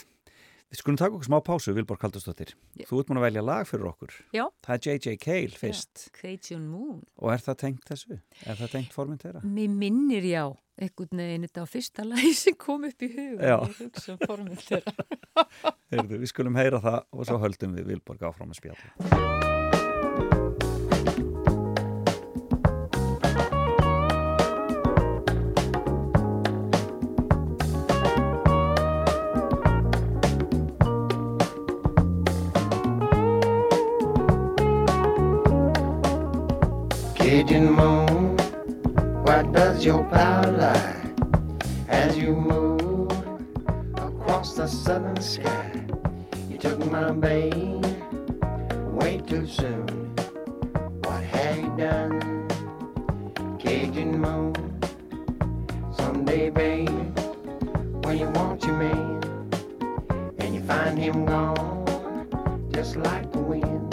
[0.74, 2.56] Við skulum taka okkur smá pásu, Vilborg Kaldursdóttir.
[2.74, 2.88] Já.
[2.90, 4.16] Þú ert múin að velja lag fyrir okkur.
[4.34, 4.48] Já.
[4.66, 5.14] Það er J.J.
[5.22, 6.06] Cale fyrst.
[6.18, 6.98] Cajun Moon.
[7.22, 8.18] Og er það tengt þessu?
[8.42, 9.44] Er það tengt formin þeirra?
[9.46, 10.48] Mér minnir já,
[10.82, 13.58] einhvern veginn þetta á fyrsta lagi sem kom upp í hug Já.
[13.62, 15.10] ég hugsa um formið þeirra.
[15.94, 19.53] Heyrðu, við skulum heyra það og svo höldum við Vilborg áfram að spjalla.
[37.44, 38.38] Cajun moon,
[39.26, 40.96] why does your power lie
[41.90, 43.12] as you move
[43.96, 45.70] across the southern sky?
[46.50, 47.86] You took my babe
[48.88, 50.16] way too soon.
[51.04, 52.48] What have you done,
[53.60, 54.80] Cajun moon?
[55.98, 57.20] Someday, babe,
[58.06, 59.22] when you want your man
[60.40, 63.92] and you find him gone, just like the wind.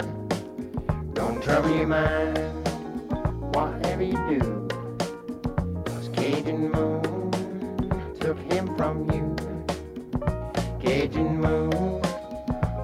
[1.13, 2.50] Don't trouble your mind
[4.01, 4.67] whatever do.
[5.85, 7.31] Cause Cajun Moon
[8.19, 9.35] took him from you.
[10.79, 12.01] Cajun Moon,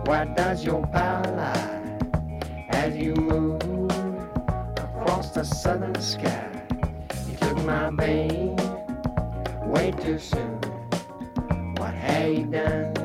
[0.05, 3.61] why does your power lie as you move
[4.77, 6.49] across the southern sky?
[7.29, 8.59] You took my babe
[9.65, 10.61] way too soon.
[11.77, 12.96] What have you done,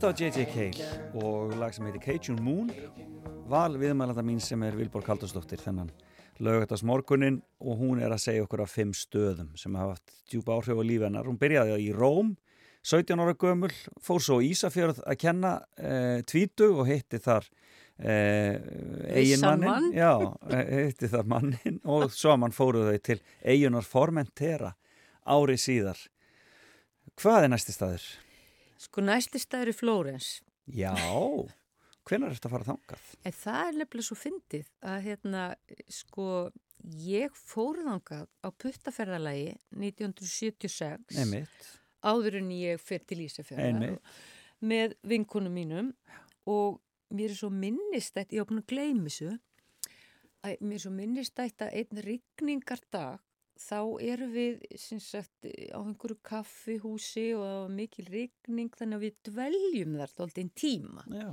[0.00, 0.44] Þetta var J.J.
[0.48, 0.84] Cale
[1.20, 2.70] og lag sem heitir Cajun Moon
[3.52, 5.90] val viðmælanda mín sem er Vilborg Haldursdóttir þennan
[6.40, 10.54] lögatast morgunin og hún er að segja okkur af fimm stöðum sem hafa haft djúpa
[10.56, 11.28] áhrif á lífi hennar.
[11.28, 12.30] Hún byrjaði í Róm
[12.80, 13.68] 17 ára gömul,
[14.00, 15.92] fór svo Ísafjörð að kenna e,
[16.32, 17.50] tvítu og hitti þar
[18.00, 18.16] e,
[19.20, 19.92] eiginmannin mann.
[19.92, 20.14] já,
[20.48, 24.72] eh, hitti þar mannin og svo mann fóruð þau til eigunar Formentera
[25.28, 26.00] ári síðar
[27.20, 28.10] Hvað er næsti staður?
[28.80, 30.30] Sko næsti staður í Flórens.
[30.72, 30.94] Já,
[32.08, 33.08] hvenær er þetta að fara þangað?
[33.28, 35.42] En það er nefnilega svo fyndið að hérna,
[35.92, 36.26] sko,
[37.04, 41.68] ég fór þangað á puttaferðalagi 1976 Einmitt,
[42.00, 43.96] áður en ég fer til Ísafjörða
[44.60, 45.92] með vinkunum mínum.
[46.48, 46.80] Og
[47.12, 49.34] mér er svo minnistætt, ég búin að gleymi þessu,
[50.62, 53.20] mér er svo minnistætt að einn rigningardag
[53.60, 59.98] þá erum við sem sagt á einhverju kaffihúsi og mikil rigning þannig að við dveljum
[59.98, 61.04] þar alltaf einn tíma.
[61.12, 61.30] Já,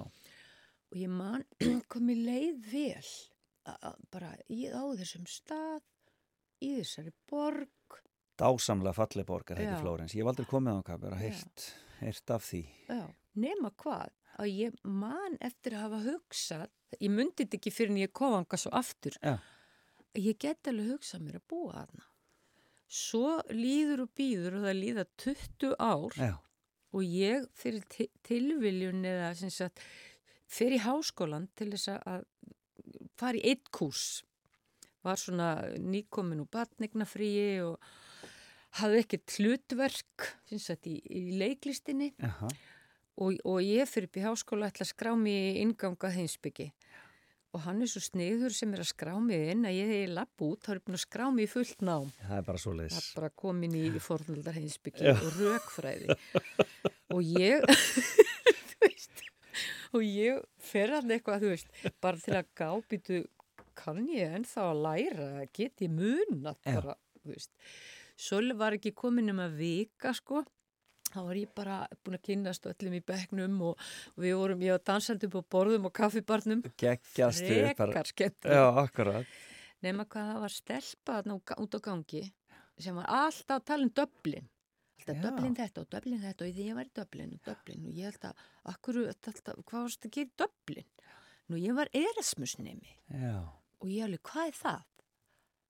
[0.91, 1.45] og ég man
[1.91, 3.07] kom í leið vel
[3.67, 5.81] að, að bara í, á þessum stað
[6.63, 7.99] í þessari borg.
[8.37, 9.81] Dásamlega falleg borgar heiti Já.
[9.81, 10.13] Flórens.
[10.13, 11.69] Ég hef aldrei komið á bara heyrt,
[12.03, 12.63] heyrt af því.
[12.91, 13.03] Já,
[13.41, 16.67] nema hvað að ég man eftir að hafa hugsað
[17.01, 19.35] ég myndi þetta ekki fyrir en ég kom anga svo aftur Já.
[20.13, 22.06] að ég get alveg hugsað mér að búa þarna
[22.87, 26.33] svo líður og býður og það líða 20 ár Já,
[26.95, 29.81] og ég fyrir ti- tilviljun eða sem sagt
[30.47, 32.23] fyrir háskólan til þess að
[33.19, 34.23] fara í eitt kúrs
[35.03, 37.77] var svona nýkomin úr batnignafríi og
[38.79, 42.11] hafði ekkert hlutverk sem sagt í, í leiklistinni.
[43.17, 46.67] Og, og ég fyrir í háskóla ætla að skrá mig í inganga heimsbyggi
[47.57, 50.43] og hann er svo sniður sem er að skrá mig inn að ég hef lapp
[50.45, 52.11] út, þá er búin að skrá mig í fullt nám.
[52.21, 56.17] Það er bara svo það leiðis er bara komin í fornaldar heimsbyggi og rökfræði.
[57.15, 57.65] Og ég
[58.69, 59.23] þú veist,
[59.97, 63.23] og ég fer hann eitthvað, þú veist, bara til að gábytu
[63.77, 66.77] kann ég ennþá að læra, get ég munat Já.
[66.77, 67.53] bara, þú veist?
[68.17, 70.45] Svo var ekki komin um að vika sko
[71.13, 74.75] þá var ég bara búin að kynast öllum í bekknum og, og við vorum, ég
[74.77, 76.61] var dansandi upp á borðum og kaffibarnum.
[76.77, 77.47] Gekkjastu
[77.87, 78.49] frekar skemmt
[79.85, 82.23] nema hvað það var stelpa þarna á- út á gangi
[82.81, 84.47] sem var alltaf að tala um döblin
[84.97, 87.93] alltaf döblin þetta og döblin þetta og því ég var í döblin og döblin og
[87.93, 88.41] ég held að
[88.73, 90.87] akkur, alltaf, hvað varst að gera í döblin
[91.47, 92.89] nú ég var erasmusnemi.
[93.79, 94.81] Og ég alveg, hvað er það?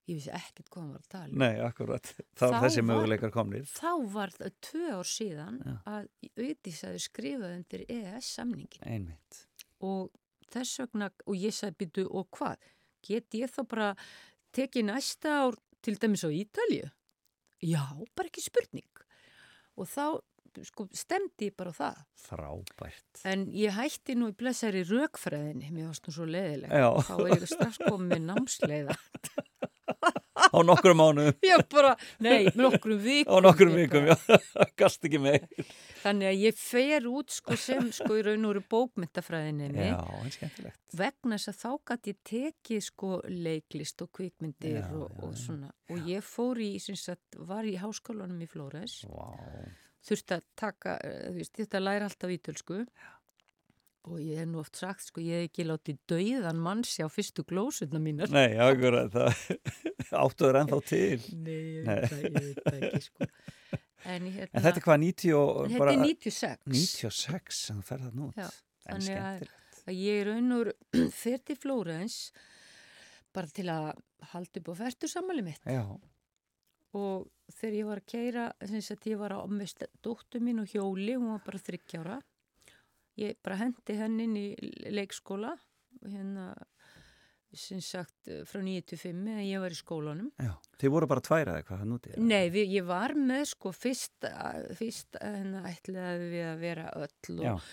[0.08, 1.41] Ég vissi ekkert hvað hann var að tala um.
[1.41, 2.12] Nei, akkurat.
[2.39, 3.65] Þá er þessi möguleikar komnir.
[3.67, 5.76] þá var það tvö ár síðan Já.
[5.93, 9.41] að Auðís hafi skrifað undir EES samningin Einmitt.
[9.84, 10.10] Og
[10.54, 12.56] þess vegna, og ég sagði býtu og hvað,
[13.04, 13.89] get ég þá bara
[14.56, 16.88] tekið næsta ár til dæmis á Ítalju?
[17.67, 17.84] Já,
[18.15, 19.04] bara ekki spurning.
[19.78, 20.20] Og þá
[20.65, 22.00] sko, stemdi ég bara á það.
[22.24, 23.20] Frábært.
[23.30, 25.70] En ég hætti nú í blessari rökfræðinni.
[25.76, 26.88] Mér varst nú svo leðileg Já.
[27.06, 28.96] þá er ég strax komið námsleiða
[30.58, 31.36] Á nokkrum mánuðum.
[31.52, 31.91] Ég bara,
[32.26, 34.67] nei, nokkrum vikum Á nokkrum vikum, bara- já.
[34.82, 35.46] Gast ekki með
[36.02, 40.32] þannig að ég fer út sko sem sko í raun og veru bókmyndafræðinni Já, en
[40.32, 40.80] skemmtilegt.
[40.98, 45.34] Vegna þess að þá gæti ég tekið sko leiklist og kvikmyndir Já, og, já, og
[45.34, 45.41] já.
[45.41, 45.72] svona.
[45.91, 49.28] Og ég fór í, sem sagt, var í háskólanum í Flóres, Vá.
[50.08, 52.78] Þurfti að taka, eh, þú veist, að læra alltaf ítölsku
[54.08, 57.43] og ég hef nú oft sagt, sko, ég hef ekki látið dauðan mannsja á fyrstu
[57.48, 58.32] glósutna mínar.
[58.34, 61.20] Nei, akkurat Það áttuður ennþá til.
[61.43, 63.30] Nei, ég veit það, ég veit það ekki, sko.
[64.08, 66.67] En, hérna, En þetta er hvað 90 og þetta bara er 96.
[66.72, 69.81] 96 sem þú ferð það nút Já, En þannig að- skemmtilegt.
[69.88, 70.29] að ég er
[71.21, 72.19] fyrir til Flórens
[73.36, 73.90] bara til að
[74.31, 75.62] halda upp á færtu sammali mitt.
[75.67, 75.84] Já,
[76.98, 79.73] og þegar ég var að keira þess að ég var á með
[80.06, 82.15] dóttu mín og hjóli, hún var bara þryggjára
[83.18, 84.48] ég bara hendi henni inn í
[84.94, 85.56] leikskóla
[86.08, 86.52] hérna
[87.58, 90.28] sem sagt frá 9-5 en ég var í skólanum.
[90.38, 92.12] Já Þið voru bara tvær eða hvað hann úti?
[92.22, 94.28] Nei, við, ég var með sko fyrst,
[94.78, 97.63] fyrst hérna ætlaði við að vera öll og,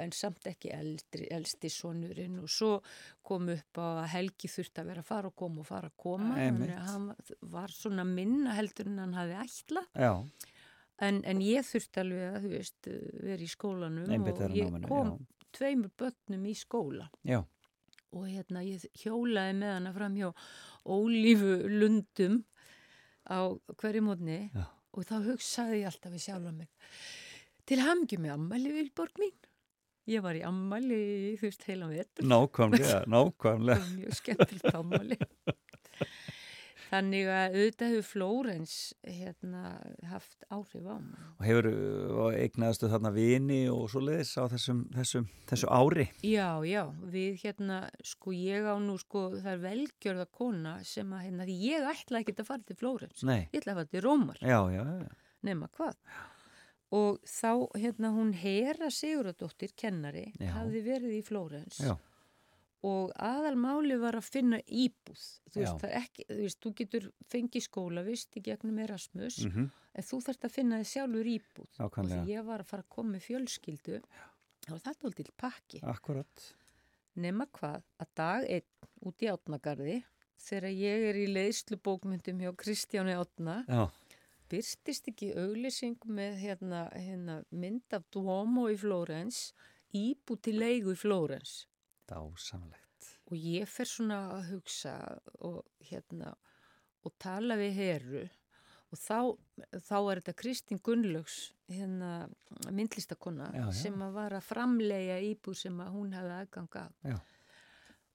[0.00, 2.72] en samt ekki eldri, eldsti sonurinn og svo
[3.24, 5.96] kom upp á að Helgi þurfti að vera að fara og koma og fara að
[6.02, 6.34] koma.
[6.40, 7.06] Þannig að hann
[7.54, 10.12] var- svona minna heldur en hann hafi ætla já,
[11.04, 15.14] en, en ég þurfti alveg að veist vera í skólanum einbytt og ég náminu kom
[15.54, 17.08] tveimur börnum í skóla.
[17.26, 17.40] Já,
[18.16, 20.28] og hérna ég hjólaði með hana fram hjá
[20.88, 22.42] ólífu lundum
[23.28, 24.64] á hverju mótni Já.
[24.96, 26.70] og þá hugsaði ég alltaf við sjálfa mig
[27.68, 29.34] til hamngjum með ammæli Vilborg mín.
[30.08, 32.24] Ég var í ammæli þú veist heilan vetur.
[32.24, 33.88] Nákvæmlega, nákvæmlega.
[33.98, 35.18] mjög skemmtilegt ammæli
[36.88, 38.74] þannig að auðvitað hefur Flórens
[39.04, 39.62] hérna
[40.10, 41.68] haft áhrif á mig og hefur
[42.38, 46.82] eignaðastu þarna vini og svo leiðis á þessum, þessum, þessu ári Já, já,
[47.12, 51.86] við hérna, sko ég á nú, sko það er velgjörða kona sem að hérna, ég
[51.92, 55.14] ætla ekki að fara til Flórens, ég ætla að fara til Rómar, já, já, já.
[55.48, 55.96] nema hvað.
[56.88, 60.54] Og þá, hérna, hún Hera Siguradóttir, kennari, Já.
[60.54, 61.92] hafði verið í Flórens já.
[62.86, 65.22] Og aðalmáli var að finna íbúð.
[65.50, 70.20] Þú veist, ekki, þú veist, þú getur fengið skólavist í gegnum Erasmus, Mm en þú
[70.22, 71.68] þarft að finna þið sjálfur íbúð.
[71.68, 72.22] Og Nákvæmlega.
[72.22, 74.00] því ég var að fara að koma með fjölskyldu,
[74.62, 75.80] þá var þetta alltaf pakki.
[75.82, 76.44] Akkurat.
[77.18, 78.68] Nema hvað, að dag einn
[79.08, 79.96] út í átnagarði,
[80.38, 83.88] þegar ég er í leiðslubókmyndum hjá Kristjáni Átna, Já,
[84.48, 89.48] byrstist ekki auglýsing með hérna, hérna, mynd af Duomo í Flórens,
[89.90, 91.64] íbú til leigu í Flórens.
[92.10, 93.08] Dásamlegt.
[93.30, 94.94] Og ég fer svona að hugsa
[95.44, 96.32] og, hérna,
[97.04, 98.22] og tala við heru
[98.88, 99.16] og þá,
[99.84, 101.38] þá er þetta Kristín Gunnlaugs,
[101.68, 102.12] hérna,
[102.72, 103.72] myndlistakonna, Já, já.
[103.82, 107.18] sem að var að framlega íbú sem að hún hefði aðgang af Já.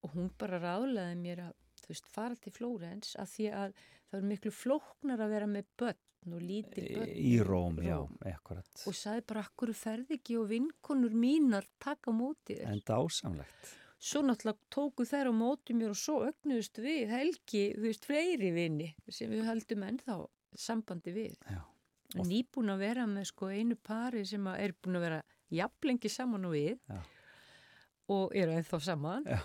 [0.01, 1.53] og hún bara ráðlaði mér að
[1.87, 3.77] veist, fara til Flórens að því að
[4.09, 7.97] það er miklu flóknar að vera með börn og lítil börn Í Róm, já,
[8.33, 8.73] akkurat.
[8.87, 13.73] og sagði bara, akkur ferði ekki og vinkonur mínar taka á móti þér En dásamlegt.
[14.03, 18.49] Svo náttúrulega tóku þær á móti mér og svo ögnuðust við Helgi, þú veist, fleiri
[18.55, 20.17] vini sem við höldum ennþá
[20.59, 21.61] sambandi við Já.
[22.19, 25.21] nýbúin að vera með sko einu pari sem er búin að vera
[25.53, 26.99] jafnlengi saman og við Já.
[28.17, 29.39] og eru ennþá saman Já.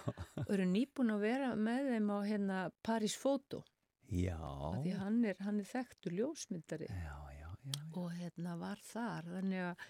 [0.44, 3.62] og eru nýbúin að vera með þeim á hérna Paris Photo
[4.10, 4.36] Já.
[4.42, 7.80] af því hann er, hann er þekktur ljósmyndari Já, já, já.
[7.94, 9.88] og hérna var þar þannig að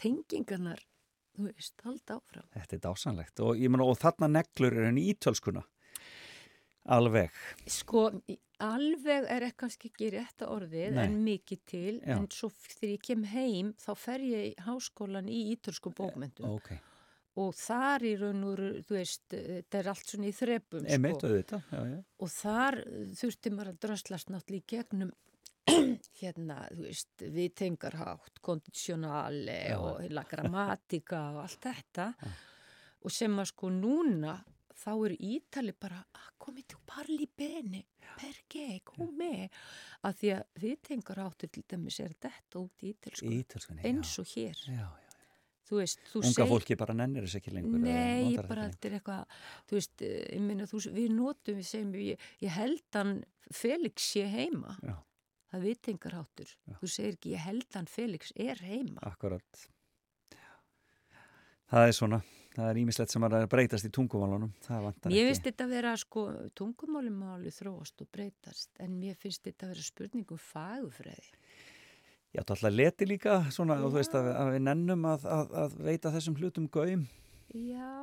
[0.00, 0.82] tengingarnar
[1.36, 3.40] þú veist, halda áfram Þetta er dásamlegt.
[3.44, 5.62] Og ég meina, og þarna neglur er henni ítölskuna.
[6.86, 7.30] Alveg.
[7.66, 8.04] sko,
[8.62, 11.00] alveg er kannski ekki rétta orðið Nei.
[11.04, 12.14] en mikið til Já.
[12.14, 16.70] en svo þegar ég kem heim þá fer ég í háskólan í ítölsku bókmyndum Ok.
[17.42, 21.26] og þar í raun og þú veist, þetta er allt svona í þrepum Emitt, sko.
[21.26, 21.66] auðvitað.
[21.74, 21.98] Já, já.
[22.22, 22.78] og þar
[23.18, 25.12] þurfti maður að dröslast náttúrulega í gegnum
[26.20, 29.78] hérna, þú veist, viðtengarhátt, kondisjonali Já.
[29.80, 32.10] og heila grammatika og allt þetta
[33.06, 34.36] og sem að sko núna
[34.76, 37.84] þá eru ítali bara "Ah, komi tu parli bene,
[38.18, 39.48] perché, come
[40.04, 44.72] að því að viðtengarháttur til dæmis er þetta út í ítalsku eins og hér Já,
[44.76, 44.88] já.
[45.66, 47.80] þú veist, þú Unga segir fólki bara nennir þess ekki lengur.
[47.80, 49.24] Nei, notar bara þetta er eitthvað,
[49.66, 54.26] þú veist, eh, ég þú, við notum, við segjum, ég, ég held hann Felix sé
[54.28, 54.76] heima.
[54.82, 54.94] Já.
[55.52, 56.52] Það vitingar háttur.
[56.66, 56.76] Já.
[56.80, 58.98] Þú segir ekki, ég held hann Felix er heima.
[59.06, 59.66] Akkurat.
[61.66, 62.18] Það er svona,
[62.54, 64.52] það er ímislegt sem er að breytast í tungumálunum.
[64.62, 65.10] Ekki.
[65.26, 66.26] finnst þetta að vera, sko,
[66.58, 71.32] tungumáli máli þróast og breytast, en mér finnst þetta að vera spurningum fagufræði.
[72.34, 75.56] Já, það alltaf leti líka svona, og þú veist að, að við nennum að, að,
[75.62, 77.06] að veita þessum hlutum gaum.
[77.54, 77.94] Já.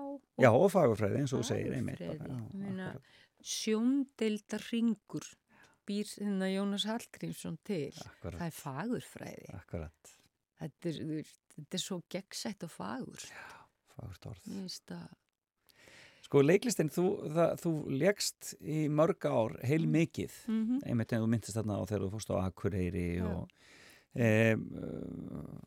[0.41, 2.99] Já, og fagurfræði eins og þú segir ég.
[3.43, 5.27] Sjóndeildar ringur
[5.87, 7.91] býr hérna Jónas Hallgrímsson til.
[8.05, 8.39] Akkurat.
[8.39, 9.49] Það er fagurfræði.
[9.57, 10.13] Akkurat,
[10.63, 13.25] Þetta er, þetta er svo gegnsætt og fagur.
[13.97, 14.49] fagurt orð.
[14.95, 15.03] Að,
[16.23, 17.03] Sko, leiklistinn, þú,
[17.61, 22.05] þú legst í mörg ár heil mikið, mm einmitt en þú myndist þarna á þegar
[22.05, 23.25] þú fórst á Akureyri Já.
[23.27, 23.51] og
[24.15, 24.29] e,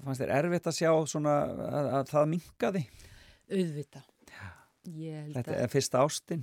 [0.03, 2.83] fannst þér erfitt að sjá svona að, að það minkaði?
[3.53, 4.03] auðvita.
[4.87, 6.43] Þetta er fyrsta ástin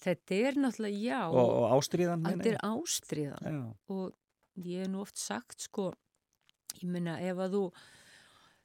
[0.00, 2.24] þetta er náttúrulega já, og, og ástriðan.
[2.28, 3.60] þetta er ástriðan Já,
[3.94, 5.90] og ég hef nú oft sagt sko,
[6.80, 7.62] ég meina ef að þú,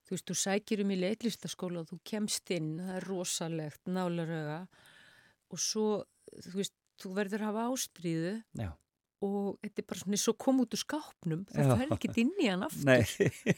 [0.06, 4.62] þú veist, þú sækir um í leiklistaskóla og þú kemst inn, það er rosalegt, nálaröga
[5.52, 5.86] og svo,
[6.48, 8.70] þú veist, þú verður að hafa ástriðu já.
[9.26, 11.72] og þetta er bara svona svo kom út úr skápnum, Já.
[11.76, 12.88] fer ekki inn í hann aftur.
[12.88, 13.04] Nei,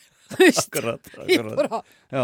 [0.63, 1.91] akkurat, akkurat.
[2.09, 2.23] Já,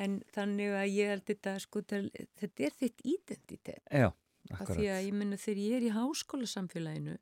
[0.00, 3.82] en þannig að ég held þetta, sko, þetta er þitt identitet.
[3.92, 4.08] já,
[4.54, 4.76] akkurat.
[4.78, 7.16] því að ég menna þegar ég er í háskólasamfélaginu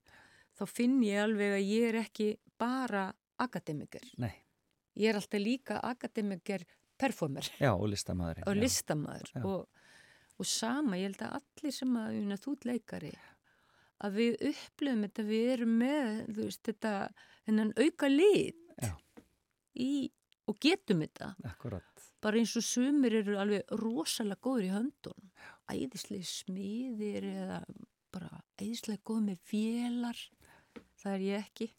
[0.59, 3.09] þá finn ég alveg að ég er ekki bara
[3.39, 4.05] akademiker.
[4.19, 4.35] Nei,
[4.99, 6.65] Ég er alltaf líka akademiker
[6.99, 8.47] performer já, og listamæðurinn.
[8.51, 9.69] og listamæður og,
[10.43, 13.13] og sama, ég held að allir sem að, meina, þú leikari
[14.03, 16.93] að við upplöfum þetta, við erum með, þú veist, þetta
[17.47, 18.93] þennan auka lit Já.
[19.79, 20.11] í,
[20.51, 21.98] og getum þetta Akkurat.
[22.25, 25.31] Bara eins og sumir eru alveg rosalega góður í höndunum
[25.71, 27.61] æðislega smiðir eða
[28.15, 30.23] bara æðislega góð með vélar
[30.99, 31.71] það er ég ekki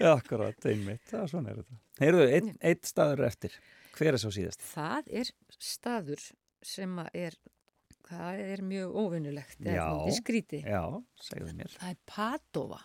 [0.00, 1.78] Já, akkurat, einmitt, það er svona er þetta.
[2.00, 3.56] Heyrðu, einn ein staður er eftir.
[3.98, 4.62] Hver er svo síðast?
[4.64, 5.30] Það er
[5.60, 6.22] staður
[6.64, 7.36] sem er,
[8.08, 9.84] það er mjög óvinnulegt, Já.
[10.64, 10.82] Já,
[11.20, 11.76] segðu mér.
[11.76, 12.80] Það er Padova,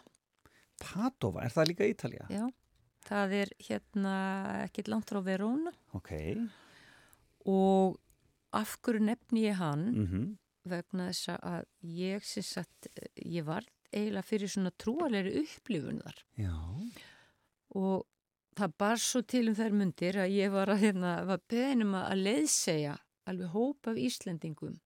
[0.83, 2.27] Padova, er það líka Ítalja?
[2.33, 2.45] já.
[3.05, 4.15] Það er hérna
[4.63, 5.75] ekkert langt frá Verona.
[5.93, 6.11] Ok.
[7.45, 7.99] og
[8.55, 9.85] af hverju nefni ég hann?
[9.93, 10.33] Mm
[10.69, 12.89] vegna þess að ég sem sagt,
[13.21, 16.21] ég var eiginlega fyrir svona trúalegri upplifun þar.
[16.41, 16.55] Já.
[17.75, 18.05] og
[18.55, 22.23] það bar svo til um þær mundir að ég var að hérna, var beðinum að
[22.23, 22.97] leiðsegja
[23.29, 24.77] alveg hóp af Íslendingum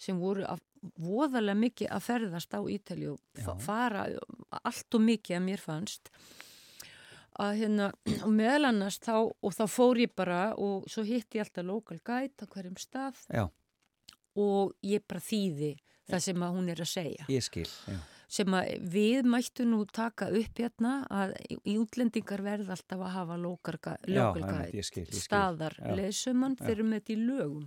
[0.00, 0.62] sem voru að,
[0.98, 4.06] voðalega mikið að ferðast á Ítalju og fara
[4.62, 6.10] allt og mikið að mér fannst
[7.40, 7.88] að hérna,
[8.26, 11.98] og meðal annars þá, og þá fór ég bara og svo hitti ég alltaf local
[12.04, 13.46] guide á hverjum stað Já,
[14.36, 15.74] og ég bara þýði
[16.10, 17.68] það sem að hún er að segja ég skil.
[17.88, 17.98] Já.
[18.36, 23.38] sem að við mættu nú taka upp hérna að í útlendingar verða alltaf að hafa
[24.88, 25.06] skil.
[25.16, 27.66] staðar lesumann fyrir með þetta í lögum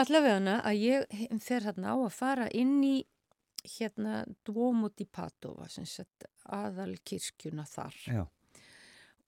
[0.00, 2.96] allavega hana að ég fer hérna á að fara inn í
[3.76, 4.24] hérna
[5.12, 8.22] Padova sem sett aðal kirkjuna þar Já.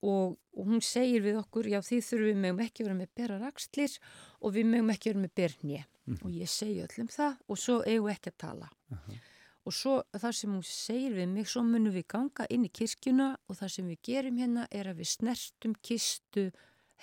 [0.02, 3.38] Og, og hún segir við okkur já því þurfum við megum ekki vera með bera
[3.38, 3.98] rakslir
[4.40, 6.18] og við megum ekki vera með bernje Mhm.
[6.26, 8.68] og ég segi öllum það og svo eigum við ekki að tala.
[9.64, 13.36] Og svo það sem hún segir við mig svo munum við ganga inn í kirkjuna
[13.48, 16.48] og það sem við gerum hérna er að við snertum kistu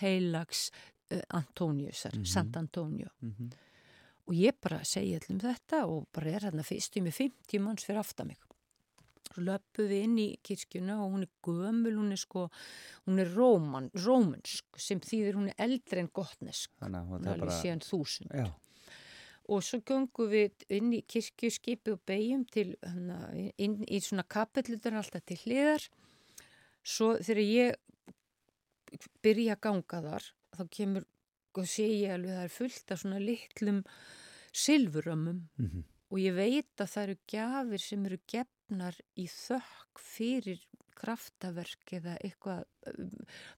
[0.01, 0.69] heilags
[1.11, 2.25] uh, Antóniusar, Mhm.
[2.27, 3.07] Sant Antonio.
[3.23, 3.49] Mm
[4.29, 7.97] og ég bara segi öllum þetta og bara er hérna fyrstum með 50 manns fyrir
[8.03, 8.37] aftan mig
[9.33, 12.47] svo löpum við inn í kirkjuna og hún er gömul, hún er sko
[13.07, 17.43] hún er róman, rómansk sem þýðir hún er eldri en gottnesk Þannig að það er
[17.43, 17.59] bara...
[17.59, 18.33] síðan þúsund.
[18.33, 18.47] Já,
[19.49, 23.19] og svo göngum við inn í kirkjuskipi og beigjum til hana,
[23.57, 25.85] inn í svona kapellutur alltaf til hliðar.
[26.85, 30.27] Svo þegar ég byrja að ganga þar
[30.57, 31.07] þá kemur
[31.59, 33.79] og sé ég alveg að það er fullt af svona litlum
[34.55, 35.41] silfurömmum.
[35.59, 38.19] Mm og ég veit að það eru gjafir sem eru
[38.69, 40.59] gefnar í þökk fyrir
[40.99, 43.09] kraftaverk eða eitthvað um,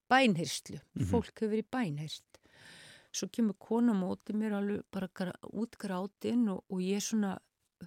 [0.08, 1.06] bænhirslu, Mhm.
[1.10, 2.38] fólk hefur verið bænhirst
[3.12, 7.38] svo kemur kona á móti mér alveg bara út grátinn og, og ég svona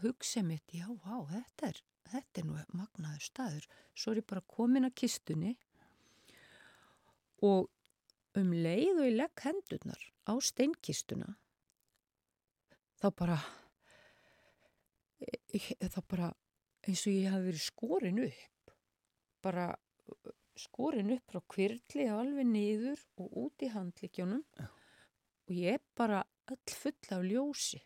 [0.03, 3.65] hugsa mitt, já, vá, þetta er þetta er nú magnaður staður.
[3.95, 5.55] Svo er ég bara komin að kistunni
[7.41, 7.69] og
[8.35, 11.35] um leið og ég legg hendurnar á steinkistuna
[13.01, 13.39] þá bara
[15.55, 16.29] ég- þá bara
[16.85, 18.73] eins og ég hafi verið skorin upp
[19.45, 19.65] bara
[20.57, 24.67] skorin upp frá kvirli alveg niður og út í handlikjónum Já.
[25.45, 27.81] og ég er bara öll full af ljósi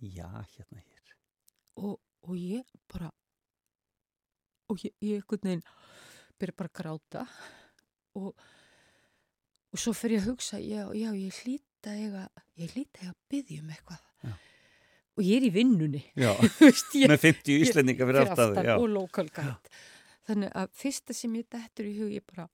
[0.00, 1.16] já, hérna hér.
[1.76, 3.10] og, og ég bara
[4.70, 5.66] og ég, ég einhvern veginn
[6.40, 7.24] byrja bara að gráta
[8.18, 8.34] og,
[9.70, 14.09] og svo fer ég að hugsa já, já ég hlýta ég að byggja um eitthvað.
[15.20, 16.00] Og ég er í vinnunni.
[16.60, 18.56] Veist, ég, með 50 Íslendinga fyrir aftan.
[18.64, 19.74] Já, og local guide.
[20.30, 22.48] Þannig að fyrsta sem ég dettur í hug ég bara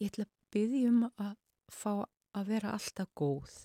[0.00, 1.34] ég ætla að byggja um að
[1.70, 1.92] fá
[2.38, 3.56] að vera alltaf góð.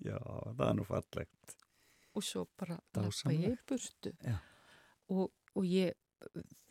[0.00, 0.16] Já,
[0.56, 1.56] það er nú fallegt.
[2.16, 4.12] og svo bara lappa ég burtu.
[5.14, 5.94] Og, og ég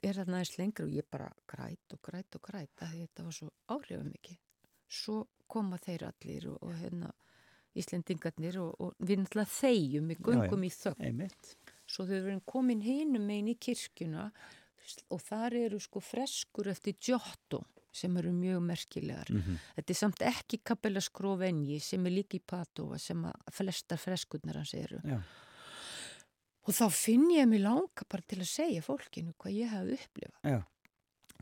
[0.03, 3.35] er þarna aðeins lengur og ég bara græt og græt og græt að þetta var
[3.37, 4.39] svo áhrifamikið.
[4.89, 7.11] Svo koma þeir allir og, og hérna
[7.79, 11.55] Íslendingarnir og, og við náttúrulega þegjum, við göngum í þögn Einmitt.
[11.89, 14.29] svo þau verðum komin hinum megin í kirkjuna
[15.13, 17.63] og þar eru sko freskur eftir Giotto
[17.93, 19.29] sem eru mjög merkilegar.
[19.33, 23.97] Mm Þetta er samt ekki Capella Scrovenji sem er líka í Padova sem að flestar
[24.01, 24.99] freskurnar hans eru.
[25.03, 25.19] Já,
[26.69, 30.51] Og þá finn ég mig langa bara til að segja fólkinu hvað ég hafði upplifað.
[30.51, 30.59] já,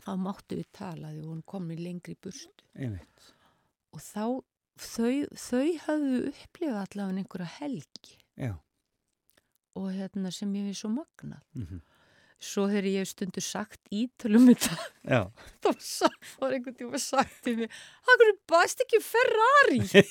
[0.06, 2.64] Þá máttu við tala því hún kom mér lengri í burstu.
[2.78, 3.26] einmitt.
[3.92, 4.24] Og þá,
[4.82, 8.54] þau, þau hafðu upplifað allavega einhverja helgi Já,
[9.78, 11.42] og hérna sem ég við svo magnað.
[11.58, 11.80] mm
[12.38, 14.76] Svo þegar ég hef stundur sagt ítölum þetta,
[15.10, 15.24] já.
[15.66, 16.06] þá
[16.38, 17.72] var einhvern tíma sagt til mig,
[18.06, 19.80] hvað er bæst ekki Ferrari?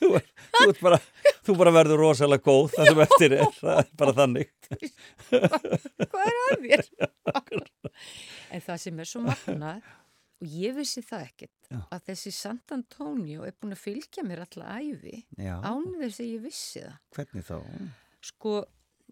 [0.00, 0.98] Þú, er, þú, ert bara,
[1.44, 4.52] þú bara verður rosalega góð það sem eftir er, er bara þannig.
[5.30, 6.84] hvað er að þér?
[8.50, 9.80] en það sem er svo magnað
[10.40, 11.78] og ég vissi það ekkert Já.
[11.92, 16.30] að þessi Sant Antonio er búin að fylgja mér alla æfi Já, án þess að
[16.30, 17.58] ég vissi það hvernig þá?
[18.30, 18.54] sko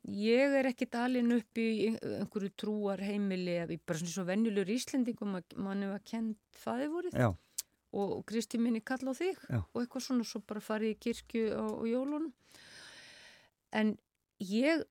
[0.08, 5.36] ég er ekki dalin upp í einhverju trúar heimili eða bara svona svo venjulegur Íslendingum
[5.40, 9.60] að mann hefur kent faðivorið Já, og, og Kristi minni kalla á þig Já.
[9.62, 12.30] og eitthvað svona svo bara farið í kirkju á, á jólunum
[13.76, 13.96] en
[14.40, 14.84] ég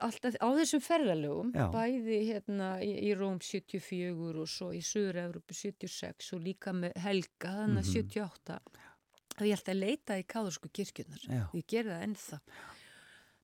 [0.00, 1.66] alltaf á þessum ferðalögum Já.
[1.72, 7.52] bæði hérna í, í Róm 74 og svo í Suður-Európu 76 og líka með Helga
[7.62, 7.92] þannig Mhm.
[7.94, 8.60] 78
[9.40, 11.42] og ég held að leita í káðursku kirkjunar Já.
[11.48, 12.40] og ég gerði það ennþá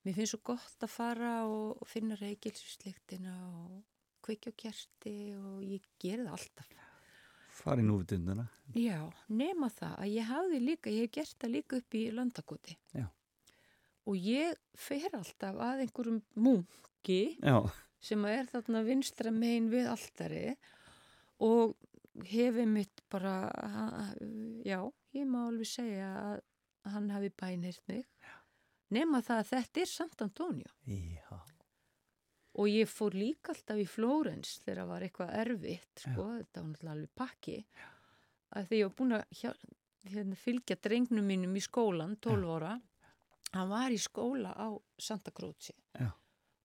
[0.07, 3.83] mér finnst svo gott að fara og, og finna reykilsusliktina og
[4.27, 6.75] kveikja á kerti og ég gerði það alltaf
[7.57, 8.43] farið nú við dunduna.
[8.77, 8.99] Já,
[9.33, 12.75] nema það að ég hafði líka, ég hef gert það líka upp í landakoti.
[12.93, 13.07] Já.
[14.07, 17.59] Og ég fer alltaf að einhverjum munki Já,
[17.99, 20.45] sem er þarna vinstra megin við alltari
[21.43, 21.75] og
[22.31, 23.33] hefði mitt bara,
[24.65, 24.79] já,
[25.17, 26.39] ég má alveg segja að
[26.95, 28.07] hann hafi bænhirt mig.
[28.95, 30.71] Nema það að þetta er Sant Antonio.
[30.87, 31.41] já,
[32.57, 36.69] Og ég fór líka alltaf í Flórens þegar það var eitthvað erfitt, sko, þetta var
[36.71, 37.57] náttúrulega alveg pakki,
[38.57, 39.25] að því ég var búin að
[40.15, 42.71] hérna, fylgja drengnum mínum í skólan, 12 ára,
[43.57, 45.73] hann var í skóla á Santa Croce.
[45.99, 46.11] Já.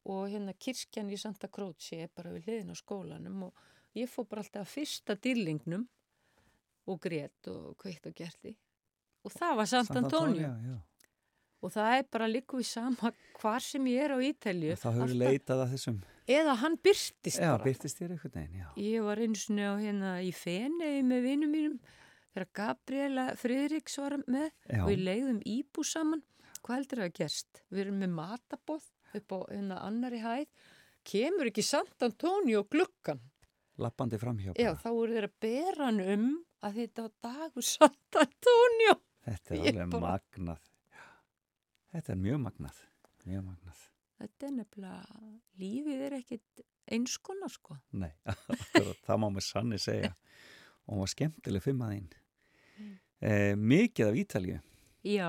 [0.05, 3.53] og hérna kirkjan í Santa Croce er bara við hliðin á skólanum og
[3.95, 5.83] ég fór bara alltaf að fyrsta dýrlingnum
[6.89, 8.55] og grét og kveikt og gerti
[9.23, 10.49] og það var Sant, Antonio.
[11.61, 14.87] og það er bara líka við sama hvar sem ég er á Ítalju Og þá
[14.89, 17.63] hefur alltaf- leitað að þessum, eða hann byrtist já, bara.
[17.63, 21.77] byrtist veginn, ég var einu sinni á hérna í Fenei með vinum mínum
[22.33, 24.49] þegar Gabriela Friðriks var með.
[24.65, 26.23] Já, og við leiðum íbú saman
[26.65, 27.61] hvað heldur það að gerst?
[27.71, 28.85] Við erum með matabóð
[29.19, 30.47] upp á hérna annari hæð
[31.11, 33.19] kemur ekki Sant Antonio gluggan
[33.81, 34.53] lappandi framhjá.
[34.61, 36.27] já þá voru þeir að bera hann um
[36.61, 40.61] að þetta var dagur Sant Antonio Þetta er alveg bara- magnað.
[41.91, 42.77] Þetta er mjög magnað,
[43.27, 43.81] mjög magnað.
[44.21, 45.19] þetta er nefnilega
[45.61, 48.11] lífið er ekkit einskona sko Nei,
[49.05, 50.13] það má með sanni segja.
[50.89, 52.07] Og var skemmtileg fimmaðinn.
[52.81, 52.95] Mm.
[53.21, 54.55] Eh, mikið af Ítalju,
[55.05, 55.27] já,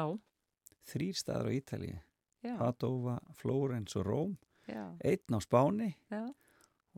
[0.91, 1.99] þrýr staðar á Ítalju,
[2.43, 4.37] já, Padova, Flórens og Róm,
[4.69, 6.23] já, einn á Spáni já,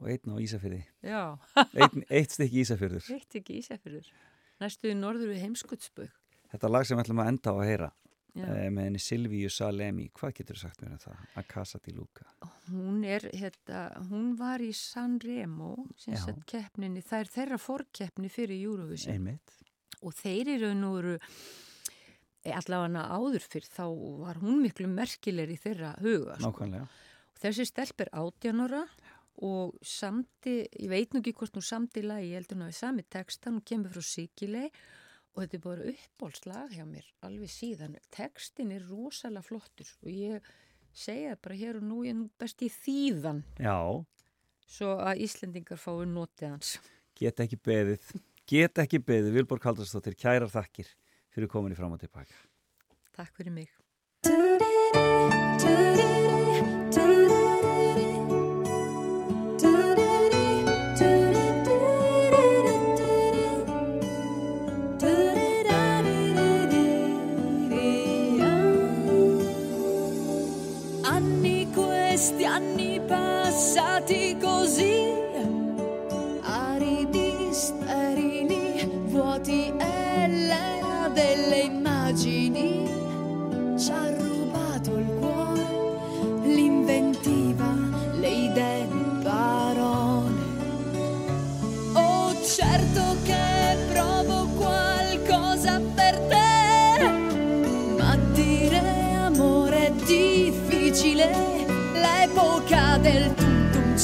[0.00, 0.84] og einn á Ísafyrði.
[1.02, 1.22] já.
[1.74, 3.04] Einn, eitt stykki Ísafyrður.
[3.10, 4.08] Reitt ekki Ísafjörður.
[4.62, 6.10] Næstuði norður við heimskutsbögg.
[6.54, 7.88] Þetta lag sem við ætlum að enda á að heyra
[8.34, 8.44] Já.
[8.50, 11.24] eh, með henni Silvíu Salemi, hvað getur þú sagt mér um það?
[11.38, 12.24] A Casa di Luca.
[12.70, 13.80] Hún er, hérna,
[14.10, 19.54] hún var í San Remo, sem sett keppninni, það er þeirra fórkeppni fyrir Eurovision Einmitt.
[20.02, 21.18] og þeir eru nú eru
[22.52, 23.84] allavega áður fyrr, þá
[24.20, 26.36] var hún miklu merkilegri í þeirra huga.
[26.38, 26.50] Sko.
[26.50, 26.88] Nákvæmlega.
[27.40, 28.82] Þessi stelp er 18 ára
[29.44, 33.02] og samti, ég veit nú ekki hvort hún samti lagi, ég heldur hún hafi sami
[33.10, 34.68] texta, hún kemur frá Sikilei
[35.34, 37.96] og þetta er bara uppbólslag hjá mér alveg síðan.
[38.14, 40.52] Textin er rosalega flottur og ég
[40.94, 43.74] segja bara hér og nú, ég er nú best í þýðan Já,
[44.70, 46.76] svo að Íslendingar fái notið hans.
[47.18, 48.06] get ekki beðið,
[48.46, 50.94] get ekki beðið, Vilborg Haldarsdóttir, kærar þakkir
[51.34, 52.34] fyrir kominni fram og tilbaka.
[53.16, 53.68] Takk fyrir mig.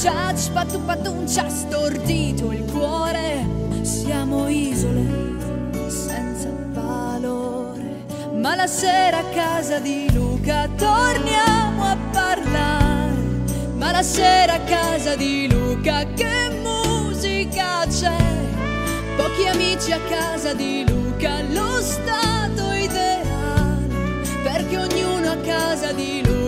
[0.01, 3.45] Cha spatu patum ci ha stordito il cuore.
[3.81, 5.05] Siamo isole
[5.89, 8.05] senza valore.
[8.33, 13.13] Ma la sera a casa di Luca torniamo a parlare.
[13.75, 18.29] Ma la sera a casa di Luca che musica c'è?
[19.17, 23.87] Pochi amici a casa di Luca, lo stato ideale,
[24.41, 26.40] perché ognuno a casa di Luca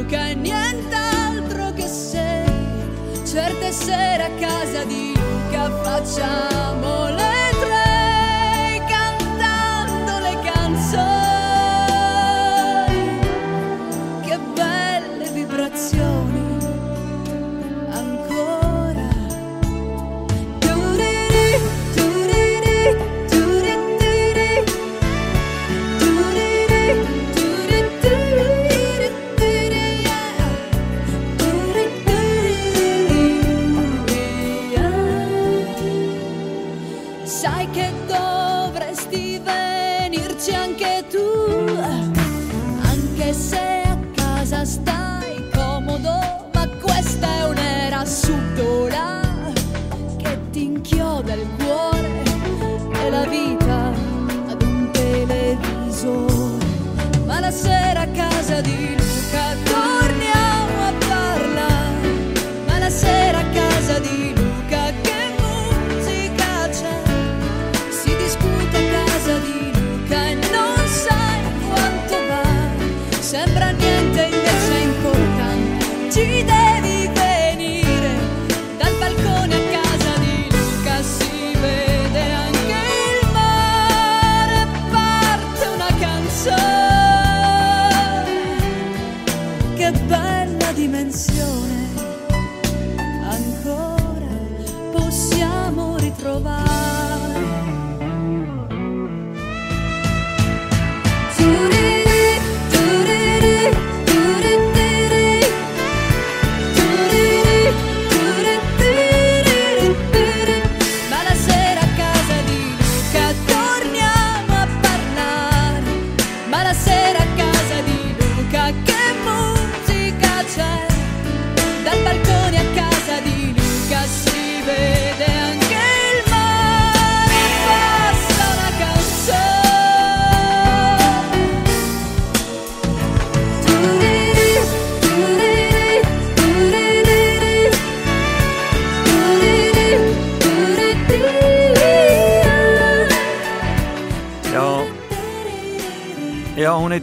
[3.74, 7.43] Sere a casa di Luca facciamo le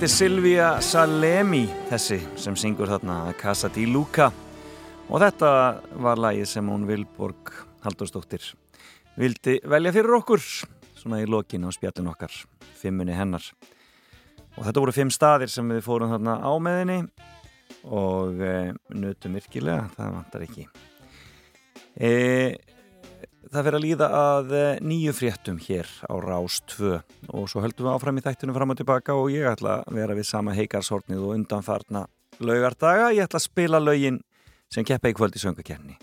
[0.00, 4.30] heitir Silvia Salemi, þessi sem syngur þarna Casa di Luca.
[5.12, 5.50] Og þetta
[6.00, 7.50] var lagið sem hún Vilborg
[7.84, 8.46] Halldórsdóttir
[9.20, 12.32] vildi velja fyrir okkur svona í lokin á spjallin okkar
[12.80, 13.44] fimmunni hennar.
[14.56, 16.98] Og þetta voru fimm staðir sem við fórum þarna á meðinni
[17.84, 18.56] og e,
[18.96, 20.68] nutum virkilega, það vantar ekki.
[22.00, 22.12] E,
[23.48, 26.90] Það fyrir að líða að eh, nýju fréttum hér á Rás 2
[27.32, 30.16] og svo höldum við áfram í þættinu fram og tilbaka og ég ætla að vera
[30.18, 32.04] við sama heikarshornið og undanfarna
[32.36, 33.08] laugardaga.
[33.16, 34.20] Ég ætla að spila lögin
[34.70, 35.96] sem keppa í kvöld í söngakefni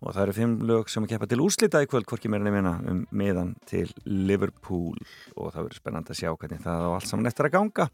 [0.00, 3.04] og það eru fimm lög sem keppa til úslita í kvöld, hvorki meira nefnina um
[3.16, 4.96] miðan til Liverpool.
[5.36, 7.88] Og það verður spennand að sjá hvernig það á allt saman eftir að ganga.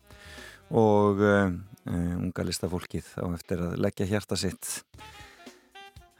[0.79, 1.53] Og uh,
[1.91, 4.75] unga listafólkið á eftir að leggja hjarta sitt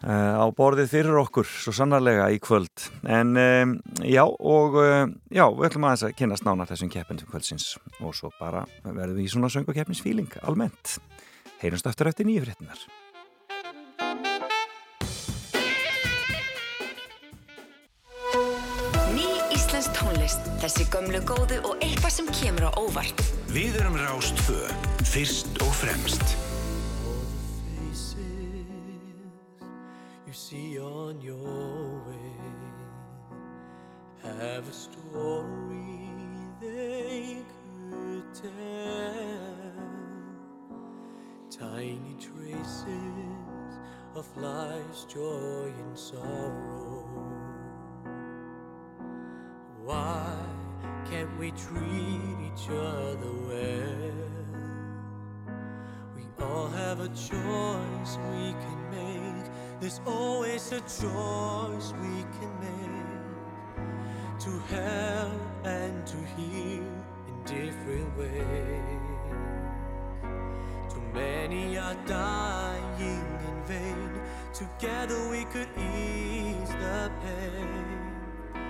[0.03, 5.69] á borðið fyrir okkur svo sannarlega í kvöld en um, já og uh, já, við
[5.69, 9.53] ætlum aðeins að kynast nánar þessum keppendum kvöldsins og svo bara verðum við í svona
[9.53, 10.99] söngukeppnisfíling almennt
[11.63, 12.83] heyrumst aftur eftir nýju fréttinar
[19.13, 23.27] Ný íslensk tónlist, þessi gömlu góðu og eitthvað sem kemur á óvart.
[23.53, 24.65] Við erum Rástfö,
[25.05, 26.52] fyrst og fremst.
[30.33, 32.33] You see on your way
[34.23, 36.09] have a story
[36.59, 37.37] they
[37.91, 39.53] could tell.
[41.51, 43.75] Tiny traces
[44.15, 47.05] of life's joy and sorrow.
[49.85, 50.35] Why
[51.11, 54.33] can't we treat each other well?
[56.17, 59.52] We all have a choice we can make.
[59.83, 66.87] There's always a choice we can make to help and to heal
[67.27, 69.03] in different ways.
[70.89, 74.21] Too many are dying in vain.
[74.55, 78.63] Together we could ease the pain.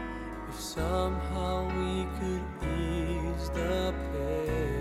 [0.49, 4.72] If somehow we could ease the pain.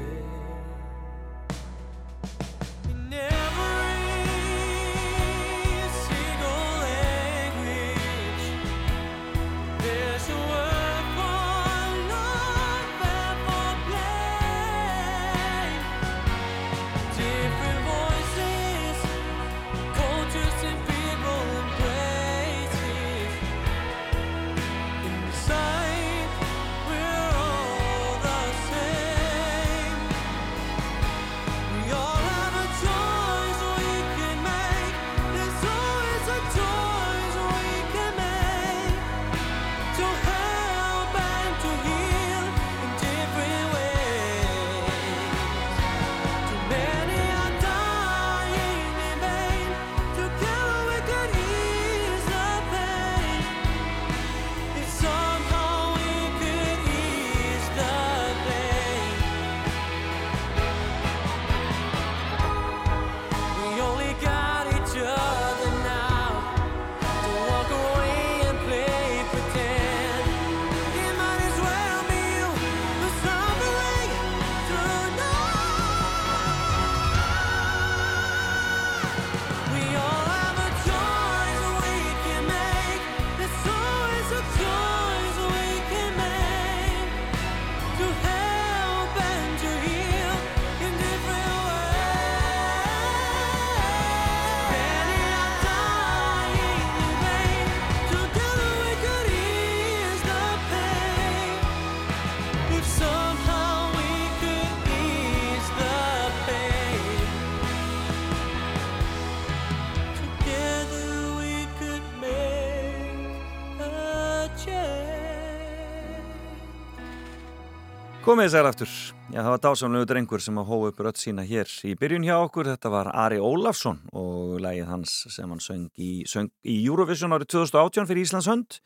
[118.31, 118.91] Komið sæl aftur.
[119.33, 122.37] Já, það var dásamlegu drengur sem að hóa upp rödd sína hér í byrjun hjá
[122.37, 122.69] okkur.
[122.69, 127.49] Þetta var Ari Ólafsson og lægið hans sem hann söng í, söng í Eurovision árið
[127.57, 128.77] 2018 fyrir Íslands hönd.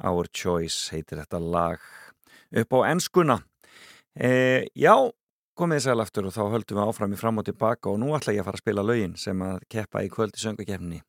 [0.00, 1.84] Our Choice heitir þetta lag
[2.62, 3.42] upp á ennskuna.
[4.16, 4.32] E,
[4.72, 4.94] já,
[5.52, 8.38] komið sæl aftur og þá höldum við áfram í fram og tilbaka og nú ætla
[8.38, 11.04] ég að fara að spila lögin sem að keppa í kvöld í söngakefni.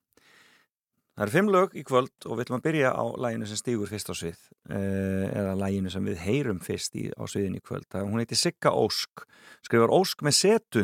[1.19, 3.89] Það eru fimm lög í kvöld og við ætlum að byrja á læginu sem stígur
[3.91, 7.89] fyrst á svið eh, eða læginu sem við heyrum fyrst í, á sviðin í kvöld.
[7.91, 9.25] Það, hún heitir Sigga Ósk,
[9.67, 10.83] skrifar Ósk með setu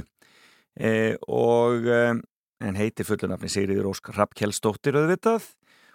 [0.75, 2.19] eh, og eh,
[2.67, 5.45] en heitir fullunafni Sigriður Ósk Rappkjellsdóttir auðvitað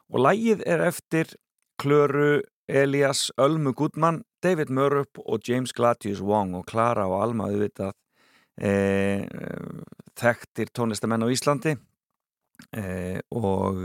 [0.08, 1.34] og lægið er eftir
[1.76, 7.92] Klöru, Elias, Ölmu Gudmann, David Mörup og James Gladius Wong og Klara og Alma auðvitað
[8.56, 9.28] eh,
[10.16, 11.76] þekktir tónlistamenn á Íslandi
[12.72, 13.84] eh, og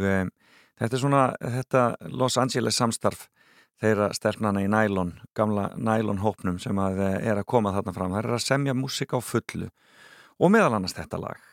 [0.76, 3.30] Þetta er svona, þetta Los Angeles samstarf
[3.80, 8.15] þeirra stelpnana í nælon, gamla nælon hópnum sem að eh, er að koma þarna fram.
[8.15, 9.69] Það er að semja músika á fullu
[10.39, 11.51] og meðal annars þetta lag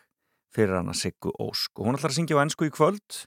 [0.52, 1.78] fyrir hana Siggu Ósk.
[1.78, 3.22] Og hún ætlar að syngja á ennsku í kvöld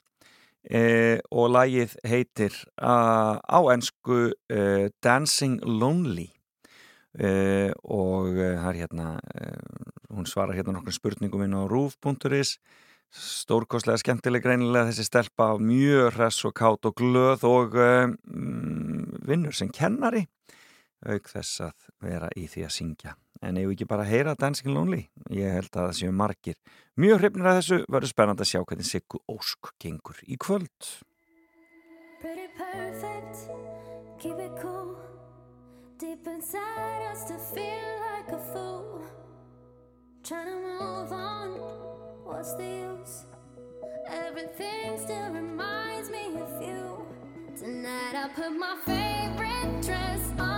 [0.68, 0.84] e,
[1.32, 4.62] og lagið heitir a, á ennsku e,
[5.04, 6.28] Dancing Lonely
[7.18, 9.16] e, og er hérna,
[10.12, 12.58] hún svarar hérna nokkur spurningum inn á roof.is
[13.16, 14.90] stórkostlega skemmtileg greinilega.
[14.90, 18.16] Þessi stelpa mjög hress og kátt og glöð og um,
[19.26, 20.26] vinnur sem kennari
[21.06, 23.16] auk þess að vera í því að syngja.
[23.46, 25.06] En ef ekki bara heyra Dancing Lonely?
[25.30, 26.56] Ég held að það séu margir
[26.98, 27.82] mjög hrifnir að þessu.
[27.92, 30.92] Verður spennand að sjá hvernig Siggu Ósk gengur í kvöld.
[32.22, 33.52] Pretty perfect,
[34.20, 34.96] keep it cool.
[36.00, 39.04] Deep inside us to feel like a fool.
[40.24, 41.85] Trying to move on,
[42.26, 43.26] what's the use?
[44.10, 47.06] Everything still reminds me of you.
[47.58, 50.55] Tonight I put my favorite dress on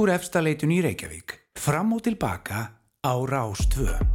[0.00, 1.38] úr efstaleitun í Reykjavík.
[1.58, 2.66] Fram og tilbaka
[3.02, 4.05] á Rástvö.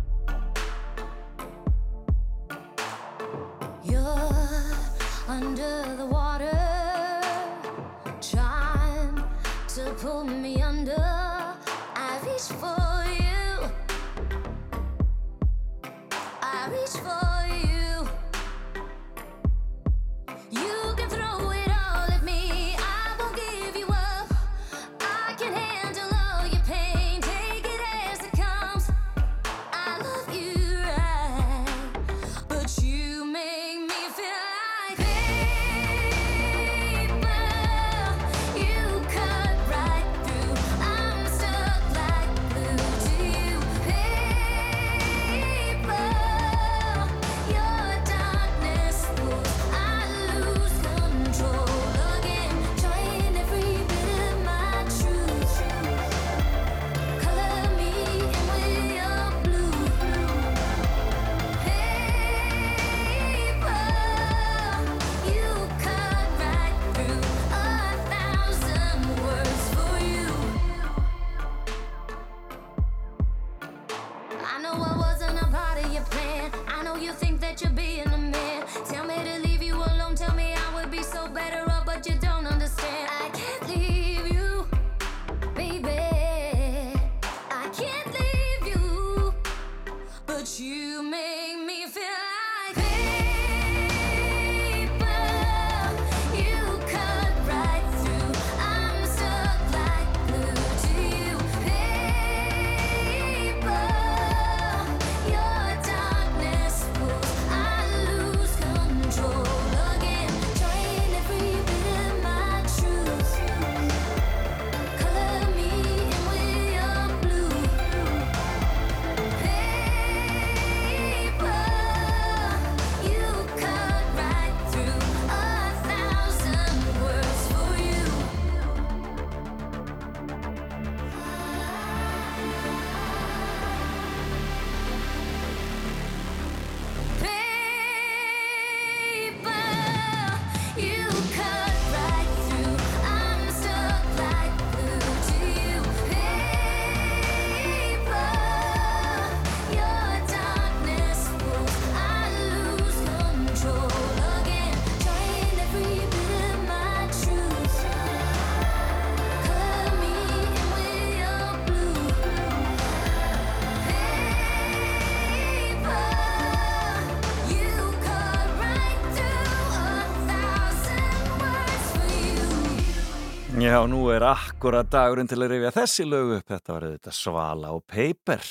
[173.81, 176.51] Já, nú er akkurat dagurinn til að rifja þessi lögu upp.
[176.51, 178.43] Þetta var þetta Svala og Paper.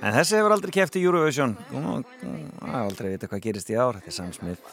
[0.00, 1.52] En þessi hefur aldrei keft í Eurovision.
[1.74, 1.98] Nú,
[2.64, 3.98] aldrei vita hvað gerist í ár.
[4.00, 4.64] Þetta er Sam Smith.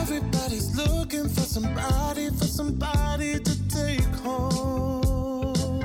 [0.00, 5.84] Everybody's looking for somebody, for somebody to take home.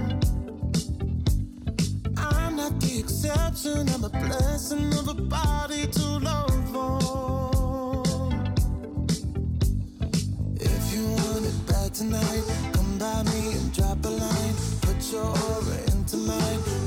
[2.15, 6.44] I'm not the exception, I'm a blessing of a body to love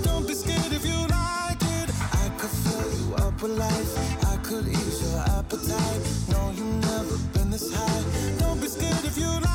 [0.02, 1.90] Don't be scared if you like it.
[2.22, 4.24] I could fill you up with life.
[4.24, 6.00] I could ease your appetite.
[6.30, 8.38] No, you've never been this high.
[8.38, 9.47] Don't be scared if you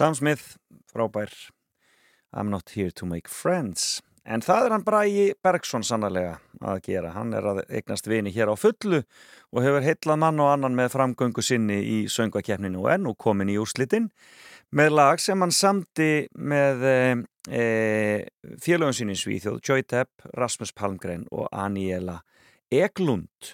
[0.00, 0.56] Sam Smith,
[0.88, 1.28] frábær.
[2.32, 4.00] I'm not here to make friends.
[4.24, 8.48] En það er hann Bragi Bergson sannarlega að gera, hann er að eignast vini hér
[8.48, 9.02] á fullu
[9.52, 13.52] og hefur heitlað mann og annan með framgöngu sinni í söngvakeppninu og enn og komin
[13.52, 14.08] í úrslitin
[14.72, 16.86] með lag sem hann samdi með
[17.52, 17.64] e,
[18.56, 22.22] félögum sinni í Svíþjóð, Joy Depp, Rasmus Palmgren og Aniela
[22.72, 23.52] Eglund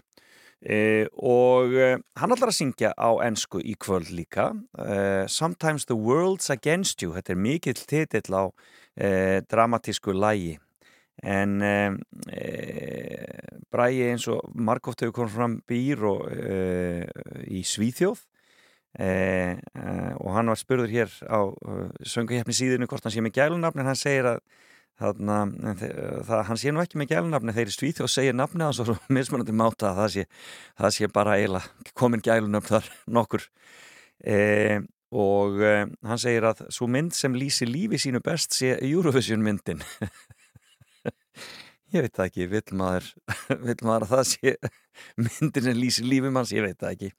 [0.65, 4.55] Eh, og eh, hann ætlar að syngja á ennsku í kvöld líka.
[4.81, 8.45] Eh, Sometimes the world's against you þetta er mikill titill á
[8.97, 10.57] eh, dramatísku lægi
[11.25, 11.61] en
[13.73, 16.27] Bræi eins og margótt hefur komið fram býr og,
[17.49, 18.21] í Svíþjóð.
[19.01, 21.41] Og hann var spurður hér á
[22.05, 24.45] söngahjefni síðinu hvort hann sé með gælunafn en hann segir að
[24.97, 25.93] Þarna, en þe-
[26.25, 29.53] það, hann sé nú ekki með gælunafni þeir í Svíþjóð segir nafni hans og mismunandi
[29.53, 30.25] máta að það sé,
[30.81, 32.89] það sé bara eiginlega komin gælunafn þar
[33.19, 33.45] nokkur.
[34.25, 34.39] E,
[35.13, 35.75] og e,
[36.09, 39.85] hann segir að svo mynd sem lýsi lífi sínu best sé Eurovision myndin
[41.97, 43.13] ég veit það ekki vill maður,
[43.69, 44.57] vill maður að það sé
[45.27, 47.13] myndin sem lýsi lífi manns, ég veit það ekki.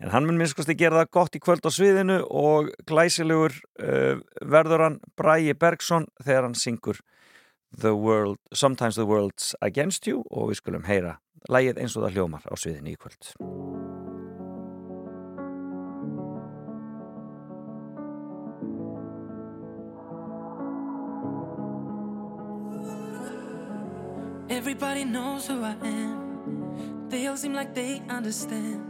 [0.00, 4.86] En hann mun minnskosti gera það gott í kvöld á sviðinu og glæsilegur uh, verður
[4.86, 7.02] hann Bragi Bergson þegar hann syngur
[7.76, 11.18] the world, Sometimes the world's against you og við skulum heyra
[11.52, 13.79] lægið eins og það hljómar á sviðinu í kvöld
[24.60, 27.08] Everybody knows who I am.
[27.08, 28.84] They all seem like they understand.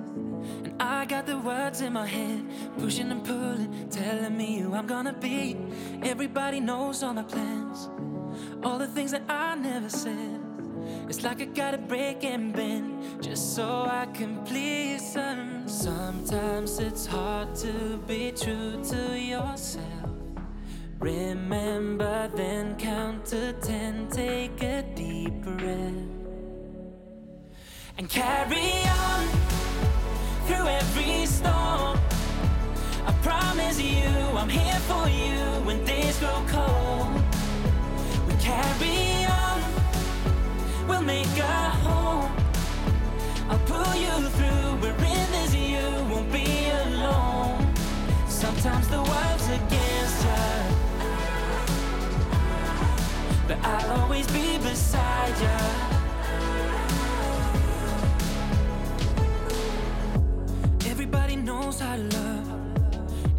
[0.64, 2.42] And I got the words in my head,
[2.76, 5.56] pushing and pulling, telling me who I'm gonna be.
[6.02, 7.88] Everybody knows all my plans,
[8.64, 10.40] all the things that I never said.
[11.08, 15.68] It's like I gotta break and bend just so I can please them.
[15.68, 19.99] Sometimes it's hard to be true to yourself.
[21.00, 25.94] Remember, then count to ten, take a deep breath,
[27.96, 29.26] and carry on
[30.46, 31.98] through every storm.
[33.06, 37.22] I promise you, I'm here for you when days grow cold.
[38.28, 39.62] We carry on,
[40.86, 42.30] we'll make a home.
[43.48, 47.74] I'll pull you through, we're in this, you won't be alone.
[48.28, 49.79] Sometimes the world's against
[53.50, 55.56] but I'll always be beside you.
[60.88, 62.48] Everybody knows how to love.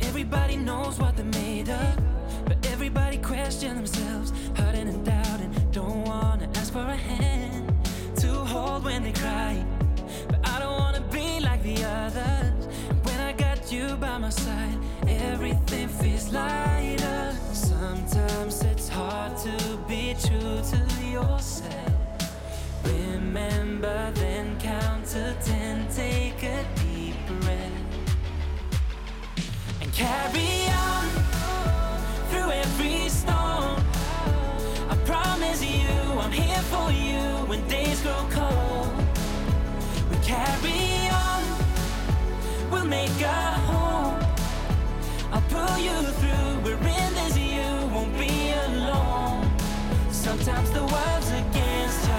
[0.01, 1.95] Everybody knows what they're made of.
[2.43, 5.51] But everybody question themselves, hurting and doubting.
[5.71, 7.73] Don't wanna ask for a hand
[8.17, 9.65] to hold when they cry.
[10.27, 12.67] But I don't wanna be like the others.
[13.03, 14.77] When I got you by my side,
[15.07, 17.33] everything feels lighter.
[17.81, 21.93] Sometimes it's hard to be true to yourself.
[22.85, 27.81] Remember, then count to ten, take a deep breath,
[29.81, 31.07] and carry on
[32.29, 33.83] through every storm.
[34.87, 35.89] I promise you,
[36.19, 38.93] I'm here for you when days grow cold.
[40.11, 41.43] We carry on,
[42.69, 43.41] we'll make a
[43.71, 44.19] home.
[45.33, 47.10] I'll pull you through, we're in
[50.22, 52.14] Sometimes the world's against you.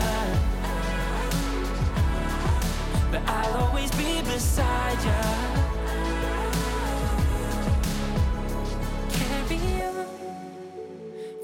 [3.13, 5.23] But I'll always be beside you.
[9.09, 10.07] Carry on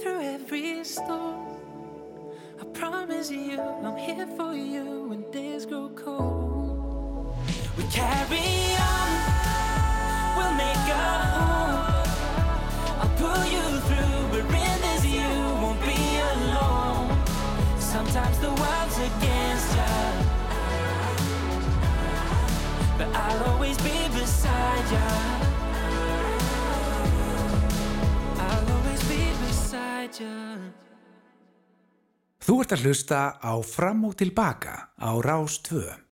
[0.01, 1.47] through every storm.
[2.61, 7.37] I promise you, I'm here for you when days grow cold.
[7.77, 9.11] We carry on,
[10.37, 11.07] we'll make a
[11.37, 11.79] home.
[13.01, 14.78] I'll pull you through, we're in
[17.89, 19.97] Sometimes the world's against you.
[22.99, 25.09] But I'll always be beside you.
[28.45, 30.37] I'll always be beside you.
[32.45, 36.08] Þú ert að hlusta á Fram og Tilbaka á Rás 2.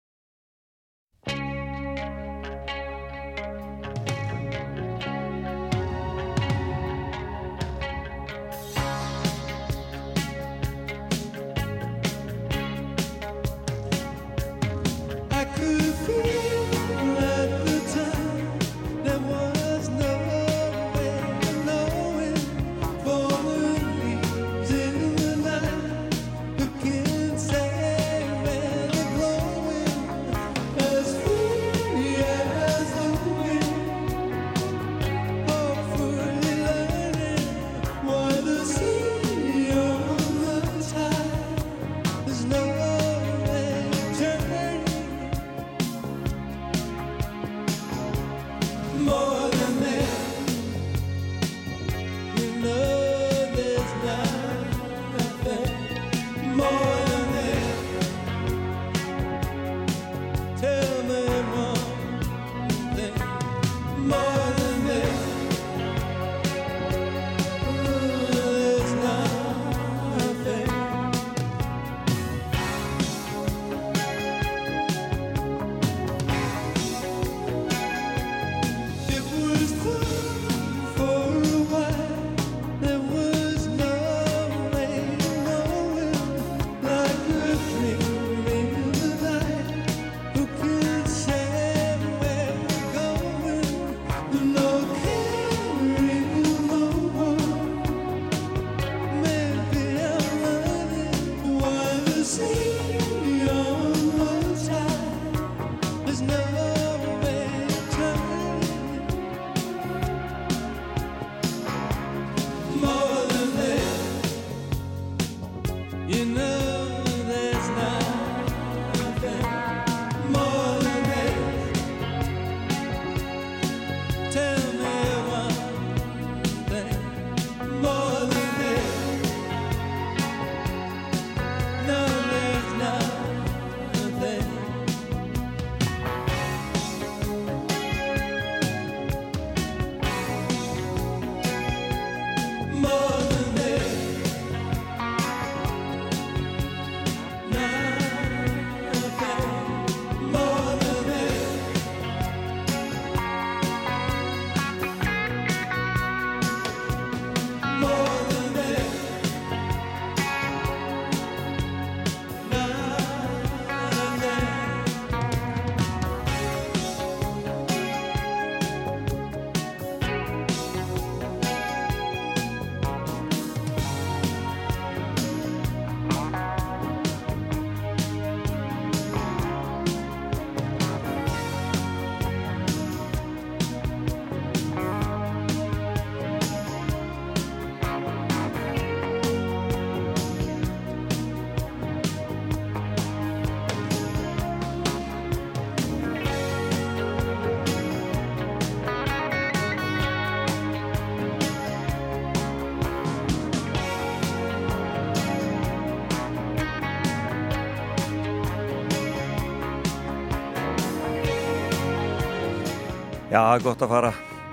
[213.33, 214.09] Já, gott að fara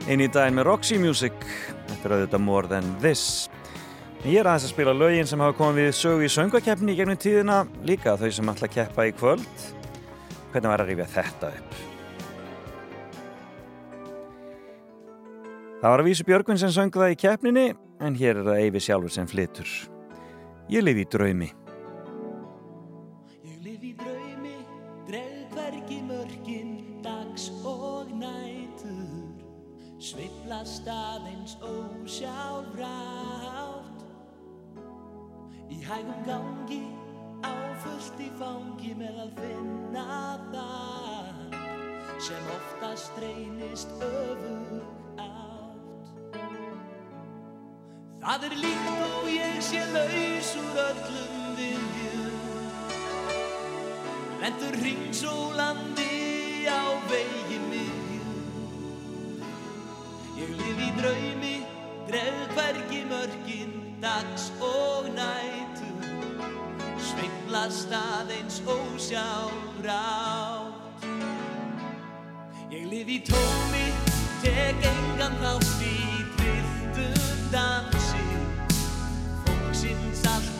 [0.08, 1.34] inn í daginn með Roxy Music.
[1.90, 3.24] Þetta er auðvitað More Than This.
[4.24, 7.18] Ég er aðeins að spila lögin sem hafa komið við sögu í söngakeppni í gegnum
[7.20, 9.66] tíðina, líka þau sem ætla að keppa í kvöld.
[10.54, 11.76] Hvernig var að rífja þetta upp?
[15.82, 17.66] Það var að vísu Björgvin sem söng það í keppninni,
[18.00, 19.76] en hér er það Eyvi sjálfur sem flytur.
[20.72, 21.52] Ég lifi í draumi.
[30.60, 34.04] Sveiflast aðeins ósjálfrátt.
[35.70, 36.82] Í hægum gangi,
[37.42, 41.36] áfullt í fangi með að finna það,
[42.20, 44.82] sem oftast reynist öfug
[45.16, 46.06] átt.
[48.20, 52.36] Það er líkt og ég sé laus úr öllum viljum
[54.40, 56.70] Lendur ringsólandi á
[57.08, 57.49] vegi
[60.40, 61.56] Ég lif í draumi,
[62.08, 66.06] dref hvergi mörkin dags og nætur.
[66.96, 69.92] Sveiflast aðeins ósjálfrátt.
[72.72, 73.84] Ég lif í tómi,
[74.40, 75.98] tek engan þátt í
[76.38, 77.20] trilltum
[77.52, 78.24] dansi.
[79.44, 80.59] Fólksins allt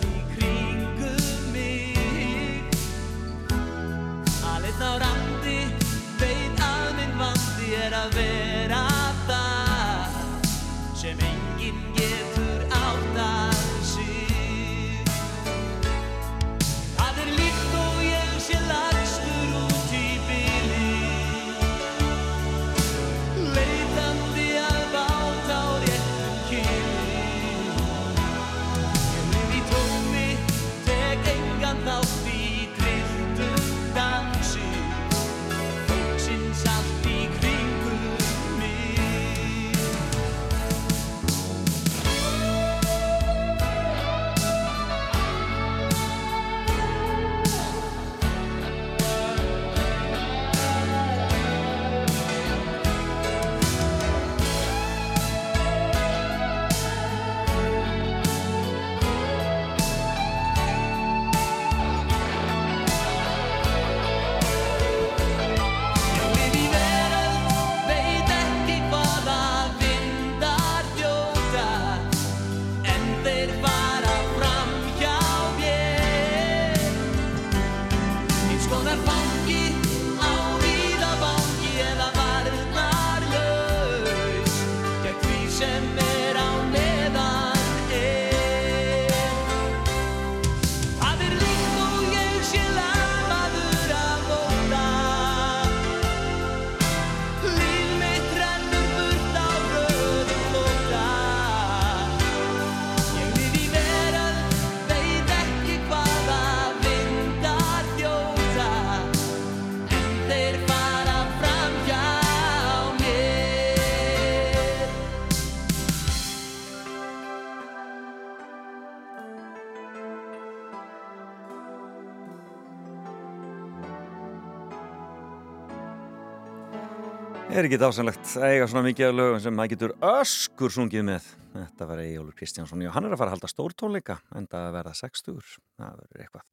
[127.60, 131.26] Er ekki dásanlegt að eiga svona mikið af lögum sem maður getur öskur sungið með.
[131.52, 134.76] Þetta var Egilur Kristjánsson og hann er að fara að halda stórtónleika en það að
[134.78, 135.58] verða 60.
[135.76, 136.46] Það verður eitthvað.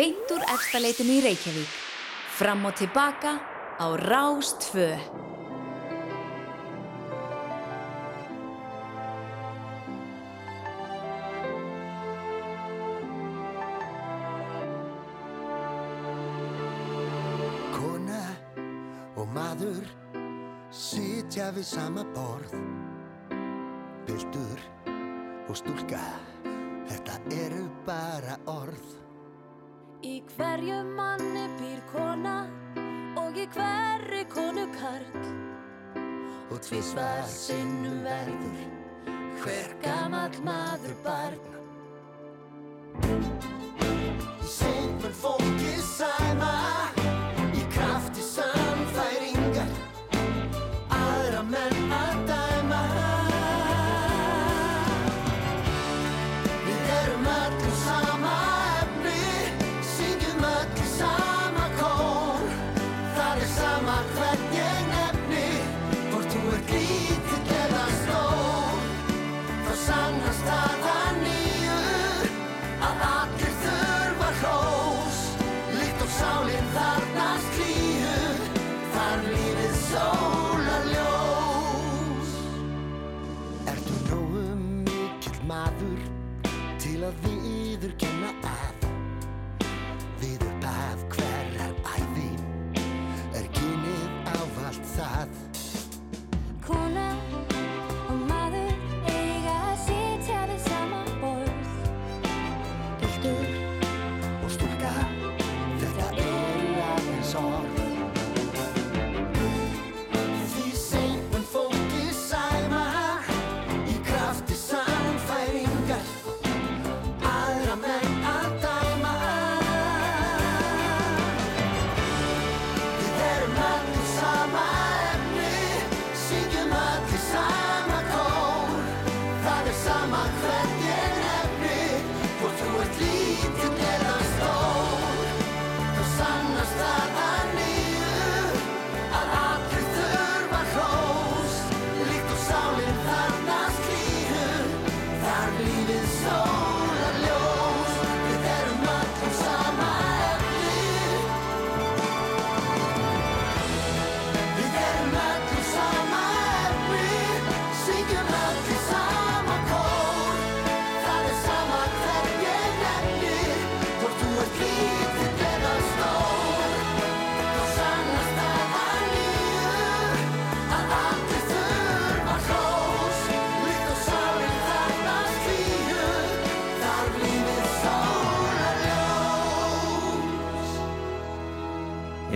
[0.00, 1.78] Beint úr efstaleitinu í Reykjavík.
[2.34, 3.36] Fram og tilbaka
[3.78, 4.90] á Rástfö.
[21.46, 22.54] Sitja við sama borð.
[24.06, 24.60] Piltur
[25.48, 26.00] og stúlka,
[26.88, 28.86] þetta eru bara orð.
[30.02, 32.48] Í hverju manni býr kona
[33.16, 35.30] og í hverri konu karl.
[36.50, 38.66] Og tvisvar sinnum verður
[39.44, 41.38] hver gamall maður barn.
[44.42, 44.85] Seint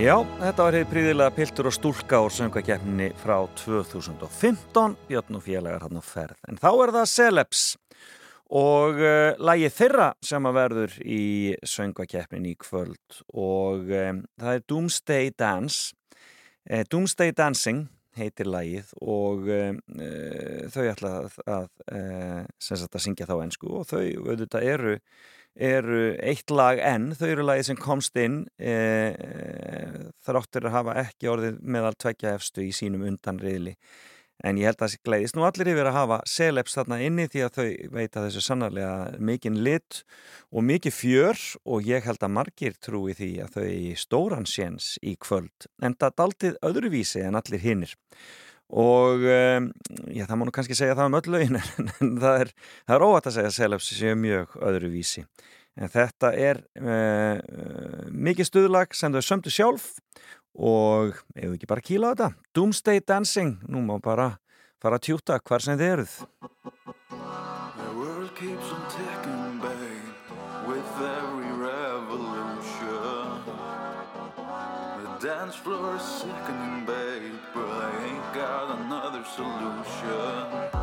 [0.01, 5.83] Já, þetta var hefði príðilega Piltur og Stúlka úr söngvakeppninni frá 2015, Björn og félagar
[5.85, 6.39] hann á ferð.
[6.49, 7.61] En þá er það Celebs.
[8.49, 11.25] Og uh, lagið þeirra sem að verður í
[11.69, 13.19] söngvakeppninni í kvöld.
[13.29, 15.93] Og um, það er Doomsday Dance,
[16.65, 17.83] uh, Doomsday Dancing
[18.17, 18.89] heitir lagið.
[19.05, 19.69] Og uh,
[20.73, 21.69] þau ætla að, að,
[22.89, 24.97] að syngja þá ennsku og þau auðvitað eru
[25.55, 30.95] eru eitt lag enn, þau eru lagið sem komst inn e, e, þráttur að hafa
[31.03, 33.75] ekki orðið meðal tveggja efstu í sínum undanriðli.
[34.41, 37.43] En ég held að það gleiðist nú allir yfir að hafa seleps þarna inni því
[37.45, 39.99] að þau veita þessu sannarlega mikinn lit
[40.49, 45.13] og mikið fjör og ég held að margir trúi því að þau stóran séns í
[45.21, 47.93] kvöld en það daldið öðruvísi en allir hinnir
[48.71, 49.71] og um,
[50.07, 51.57] já, það má nú kannski segja það um öll lögin
[52.01, 52.53] en það er,
[52.87, 55.25] það er óvægt að segja að Celebs séu mjög öðruvísi.
[55.79, 57.37] En þetta er uh,
[58.11, 59.91] mikið stuðlag sem þau sömdu sjálf
[60.55, 62.29] og ef við ekki bara kýla á þetta?
[62.55, 64.33] Doomsday Dancing, nú má bara
[64.81, 66.15] fara að tjúta hvar sem þið eruð.
[67.11, 70.11] The world keeps on ticking, babe,
[70.67, 73.45] with every revolution.
[75.03, 76.60] The dance floor is sickening,
[79.23, 80.80] Solution.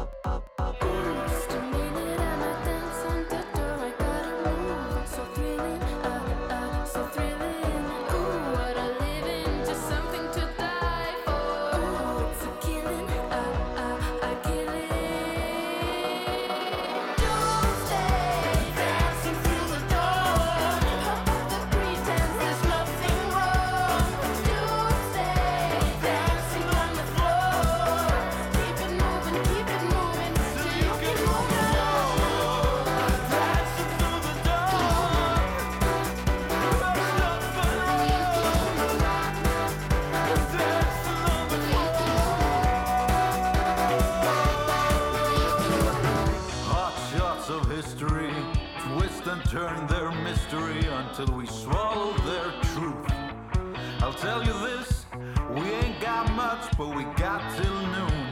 [54.28, 55.06] Tell you this,
[55.54, 58.26] we ain't got much, but we got till noon.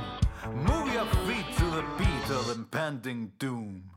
[0.68, 3.95] Move your feet to the beat of impending doom.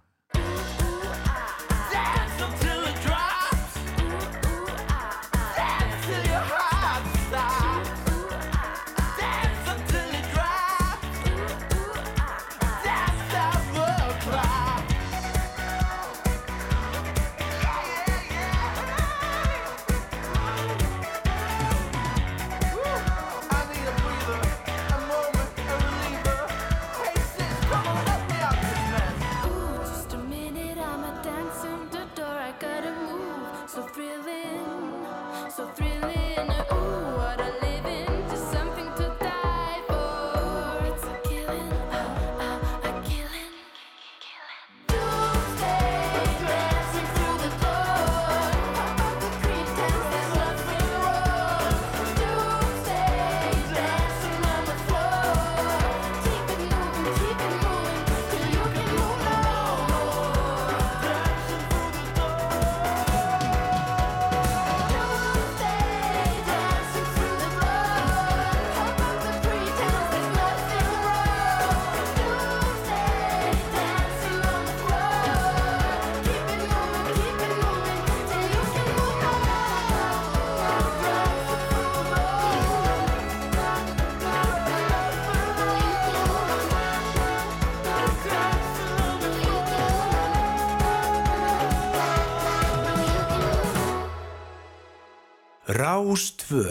[95.99, 96.63] Rás 2.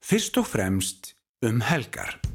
[0.00, 1.12] Fyrst og fremst
[1.44, 2.25] um helgar.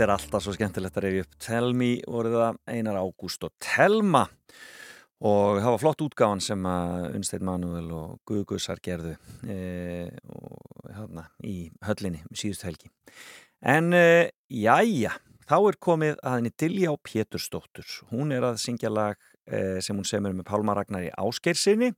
[0.00, 1.34] Þetta er alltaf svo skemmtilegt að reyfi upp.
[1.44, 4.22] Tell Me voruð það Einar Ágúst og Telma.
[5.28, 9.12] Og það var flott útgáfan sem að Unnsteinn Manuel og Guðgussar gerðu
[9.44, 9.58] e,
[10.32, 12.88] og hérna í höllinni síðust helgi.
[13.60, 15.12] En e, jæja
[15.44, 17.92] þá er komið að henni Diljá Pétursdóttur.
[18.08, 21.92] Hún er að syngja lag e, sem hún semur með Pálma Ragnar í Áskeirsinni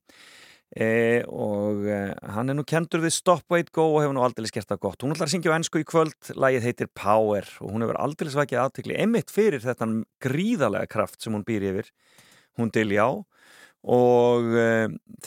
[0.73, 1.97] E, og e,
[2.33, 5.03] hann er nú kendur við Stop, Wait, Go og hefur nú aldrei skert það gott.
[5.05, 8.31] Hún ætlar að syngja á ennsku í kvöld, lagið heitir Power og hún hefur aldrei
[8.33, 9.85] svækið aðtökli emitt fyrir þetta
[10.25, 11.93] gríðarlega kraft sem hún býr yfir,
[12.57, 13.05] hún til já
[13.83, 14.67] og e,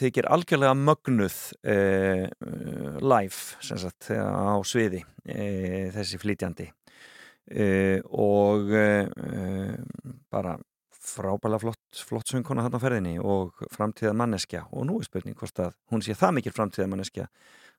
[0.01, 1.79] þykir algjörlega mögnuð e,
[3.05, 6.73] live sagt, á sviði e, þessi flytjandi.
[7.47, 7.67] E,
[8.11, 8.73] og
[10.35, 10.57] bara
[11.07, 15.63] frábæla flott, flott söngkona hann á ferðinni og framtíðað manneskja og nú er spurning hvort
[15.63, 17.29] að hún sé það mikil framtíðað manneskja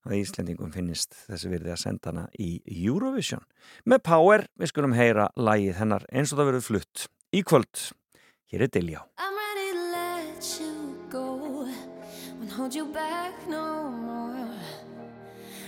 [0.08, 2.50] að Íslendingum finnist þessi virði að senda hana í
[2.88, 3.44] Eurovision.
[3.86, 7.88] Með Power við skulum heyra lægið hennar eins og það verður flutt í kvöld.
[8.48, 9.02] Hér er Diljá.
[9.20, 10.74] I'm ready to let you
[11.12, 11.68] go
[12.40, 14.48] Won't hold you back no more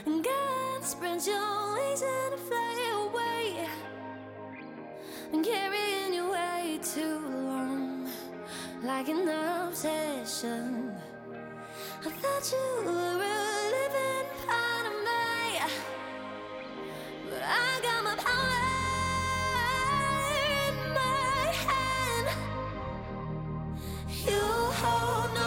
[0.06, 3.68] And God spread your wings and fly away
[5.34, 5.99] And way
[6.84, 8.10] too long
[8.84, 10.96] Like an obsession.
[12.06, 13.40] I thought you were a
[13.76, 15.60] living part of me
[17.30, 18.60] But I got my power
[20.68, 22.28] in my hand.
[24.26, 24.42] You
[24.82, 25.39] hold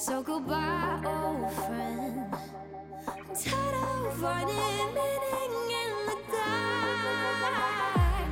[0.00, 2.24] So goodbye, old friend.
[3.06, 4.56] I'm tired of finding
[4.96, 8.30] meaning in the dark.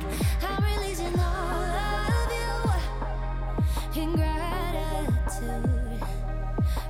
[0.49, 2.31] I'm releasing all of
[3.93, 6.01] you in gratitude.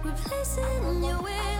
[0.01, 1.58] Replacing you with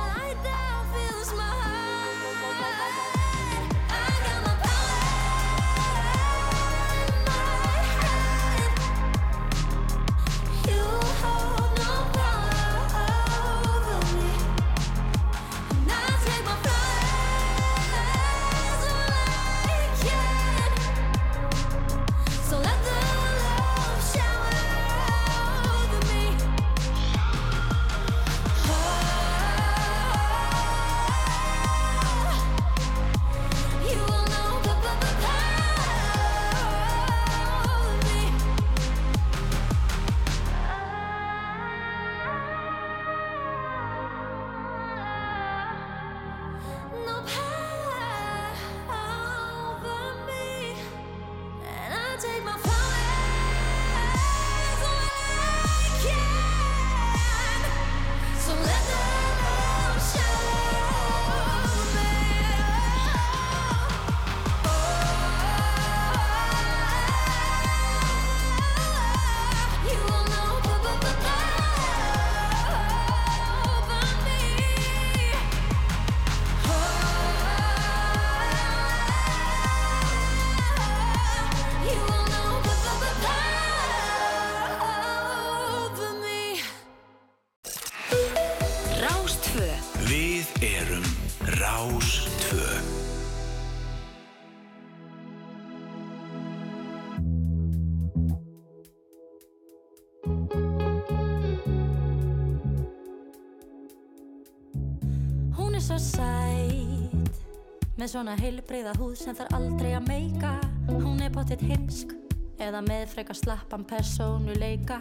[108.10, 110.54] Með svona heilbreyða húð sem þarf aldrei að meika.
[110.88, 112.16] Hún er pottitt heimsk
[112.58, 114.98] Eða með frekar slappan persónuleika.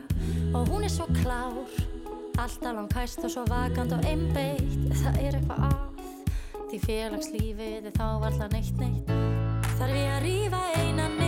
[0.53, 1.57] Og hún er svo klár
[2.37, 4.93] Alltaf langhæst og svo vakant og einbeitt.
[5.01, 6.05] Það er eitthvað að
[6.67, 9.17] Því félagslífið er þá varla neitt neitt.
[9.79, 11.28] Þarf ég að rífa eina niður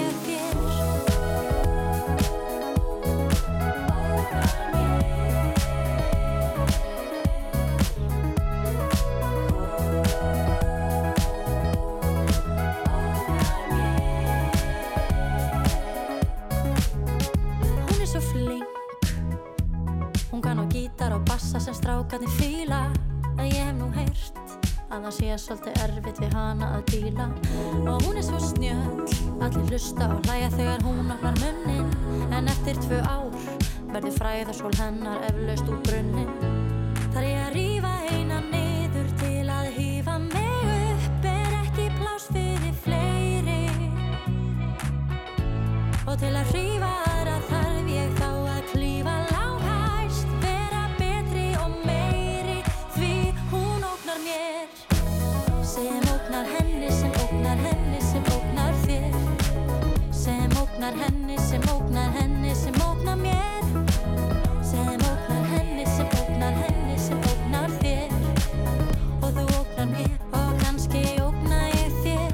[21.11, 22.91] gítar og bassa sem strákarnir fíla.
[23.37, 24.37] En ég hef nú heyrt
[24.91, 27.27] að það sé svolítið erfitt við hana að díla.
[27.87, 31.87] Og hún er svo snjöll Allir hlusta og hlæja þegar hún opnar munnin.
[32.31, 33.31] En eftir tvö ár
[33.91, 36.29] verður fræðarsól hennar eflaust úr brunnin
[37.11, 37.70] Þar ég að rífa
[60.81, 63.63] ógnar henni, sem ógnar henni, sem ógnar mér.
[64.63, 68.09] Sem ógnar henni, sem ógnar henni, sem ógnar þér.
[69.21, 72.33] Og þú ógnar mér og kannski ógna ég þér.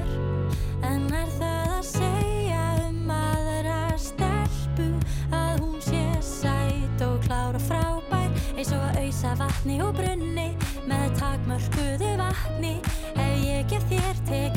[0.80, 4.88] En er það að segja um aðra stelpu
[5.28, 10.54] að hún sé sæt og klár og frábær eins og að auðsa vatni og brunni
[10.88, 12.78] með takmörkuðu vatni?
[13.12, 14.47] Ef ég gef þér tek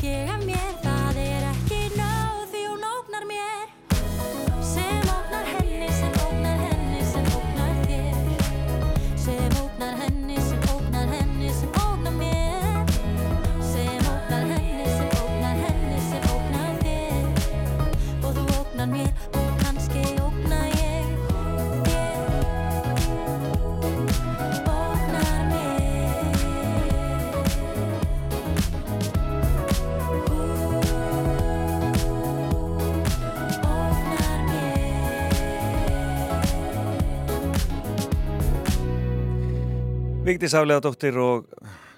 [40.32, 41.50] Vigdís Afleðadóttir og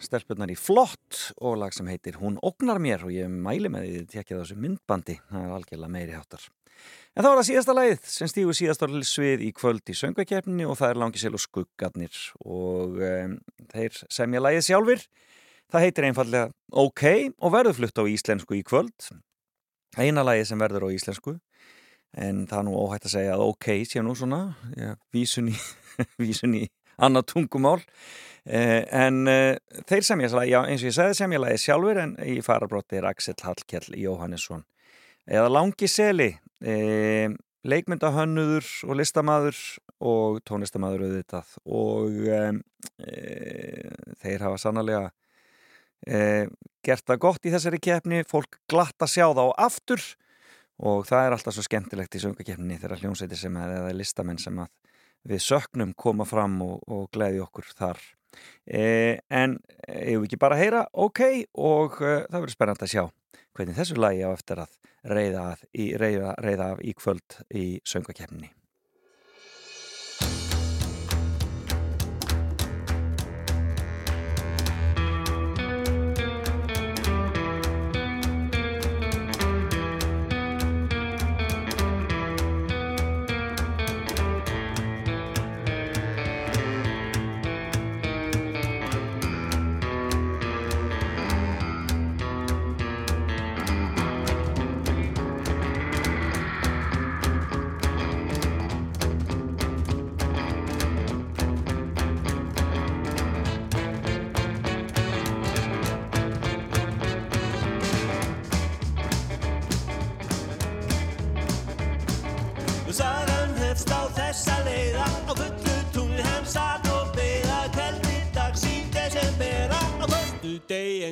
[0.02, 4.00] stelpunar í flott og lag sem heitir Hún ógnar mér og ég mæli með því
[4.00, 6.48] að tekja þessu myndbandi, það er algjörlega meiri háttar.
[7.14, 10.80] En þá er það síðasta lagið sem stígur síðastorli svið í kvöld í söngvakeppninni og
[10.82, 13.38] það er Langisel og Skuggarnir og um,
[13.70, 15.08] þeir semja lagið sjálfur.
[15.70, 17.06] Það heitir einfallega OK
[17.38, 19.12] og verður flutt á íslensku í kvöld.
[19.94, 21.38] Eina lagið sem verður á íslensku
[22.18, 25.60] en það er nú óhætt að segja að OK sé nú svona, ja, vísun í,
[26.24, 26.66] vísun í
[26.96, 27.80] annað tungumál.
[28.44, 29.56] Eh, en eh,
[29.88, 33.08] þeir þess að, já eins og ég sagði semja lagið sjálfur en í farabróti er
[33.08, 34.66] Axel Hallkjell Jóhannesson.
[35.24, 37.32] Eða Langi Seli eh,
[37.64, 39.60] leikmyndahönnuður og listamaður
[40.04, 41.54] og tónlistamaður auðvitað.
[41.64, 42.58] Og eh,
[44.20, 45.06] þeir hafa sannlega
[46.06, 46.50] eh,
[46.84, 48.22] gert það gott í þessari keppni.
[48.28, 50.04] Fólk glatt að sjá það á aftur.
[50.84, 54.58] Og það er alltaf svo skemmtilegt í söngakefninni þegar hljómsveitir sem er eða listamenn sem
[54.58, 54.72] að
[55.28, 58.00] við söknum koma fram og, og gleði okkur þar.
[58.66, 61.20] E, en ég vil ekki bara heyra ok
[61.54, 63.04] og e, það verður spennand að sjá
[63.54, 64.74] hvernig þessu lagi á eftir að
[65.06, 68.50] reyða, að, í, reyða, reyða af í kvöld í söngakefninni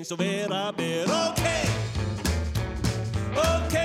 [0.03, 1.03] eins og vera ber.
[1.05, 1.45] Ok.
[3.37, 3.77] Ok.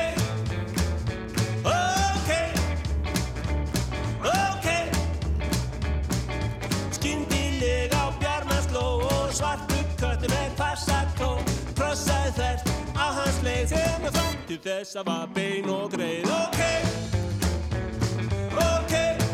[1.65, 2.31] Ok.
[4.25, 4.67] Ok.
[6.91, 11.37] Skyndilega á bjarmansló Og svartu köttu með passakló
[11.77, 16.25] Krossaði þvert á hans leið Þegar maður til þess að var bein og greið.
[16.41, 16.61] Ok.
[18.57, 19.26] Okay.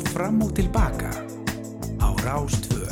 [0.00, 1.10] Fram og Tilbaka
[2.00, 2.86] á Rástvö.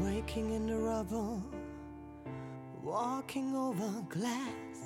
[0.00, 1.42] Waking in the rubble,
[2.84, 4.78] walking over glass.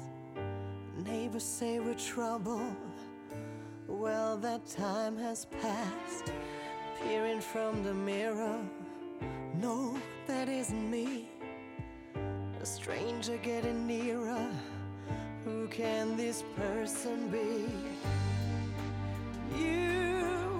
[1.04, 2.66] Neighbors say we're trouble.
[3.88, 6.32] Well, that time has passed.
[7.02, 8.58] Peering from the mirror,
[9.60, 9.94] no,
[10.26, 11.28] that isn't me.
[12.60, 14.48] A stranger getting nearer.
[15.44, 17.66] Who can this person be?
[19.56, 20.55] You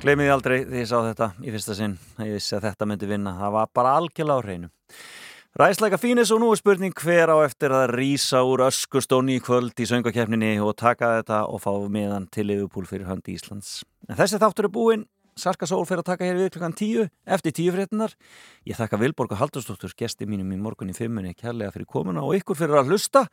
[0.00, 1.94] Gleimið því aldrei því ég sá þetta í fyrsta sinn
[2.24, 4.70] ég vissi að þetta myndi vinna, það var bara algjörlega á hreinu.
[5.60, 9.76] Ræsleika fínis og nú er spurning hver á eftir að rýsa úr öskustóni í kvöld
[9.76, 13.82] í söngakefninni og taka þetta og fá meðan til yfirpúl fyrir hönd Íslands.
[14.08, 15.04] En þessi þáttur er búinn
[15.40, 18.12] Sarka Sól fyrir að taka hér við klukkan tíu eftir tíu fréttinar.
[18.68, 22.36] Ég þakka Vilborg og Haldurstóttur gesti mínum í morgun í fimmunni kærlega fyrir komuna og
[22.36, 23.24] ykkur fyrir að hlusta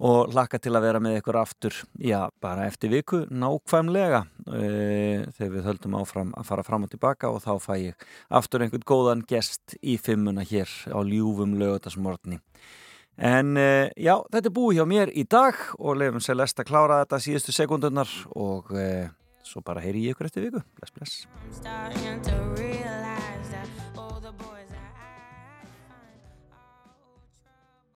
[0.00, 5.52] og laka til að vera með ykkur aftur, já, bara eftir viku nákvæmlega e, þegar
[5.56, 8.06] við höldum áfram að fara fram og tilbaka og þá fæ ég
[8.40, 12.40] aftur einhvern góðan gest í fimmuna hér á ljúfum lögutasmortni.
[13.20, 17.02] En e, já, þetta er búið hjá mér í dag og lefum Celeste að klára
[17.02, 19.10] þetta síðustu sekundunar og e,
[19.50, 20.62] svo bara heyri ég ykkur eftir viku.
[20.78, 22.89] Bless, bless.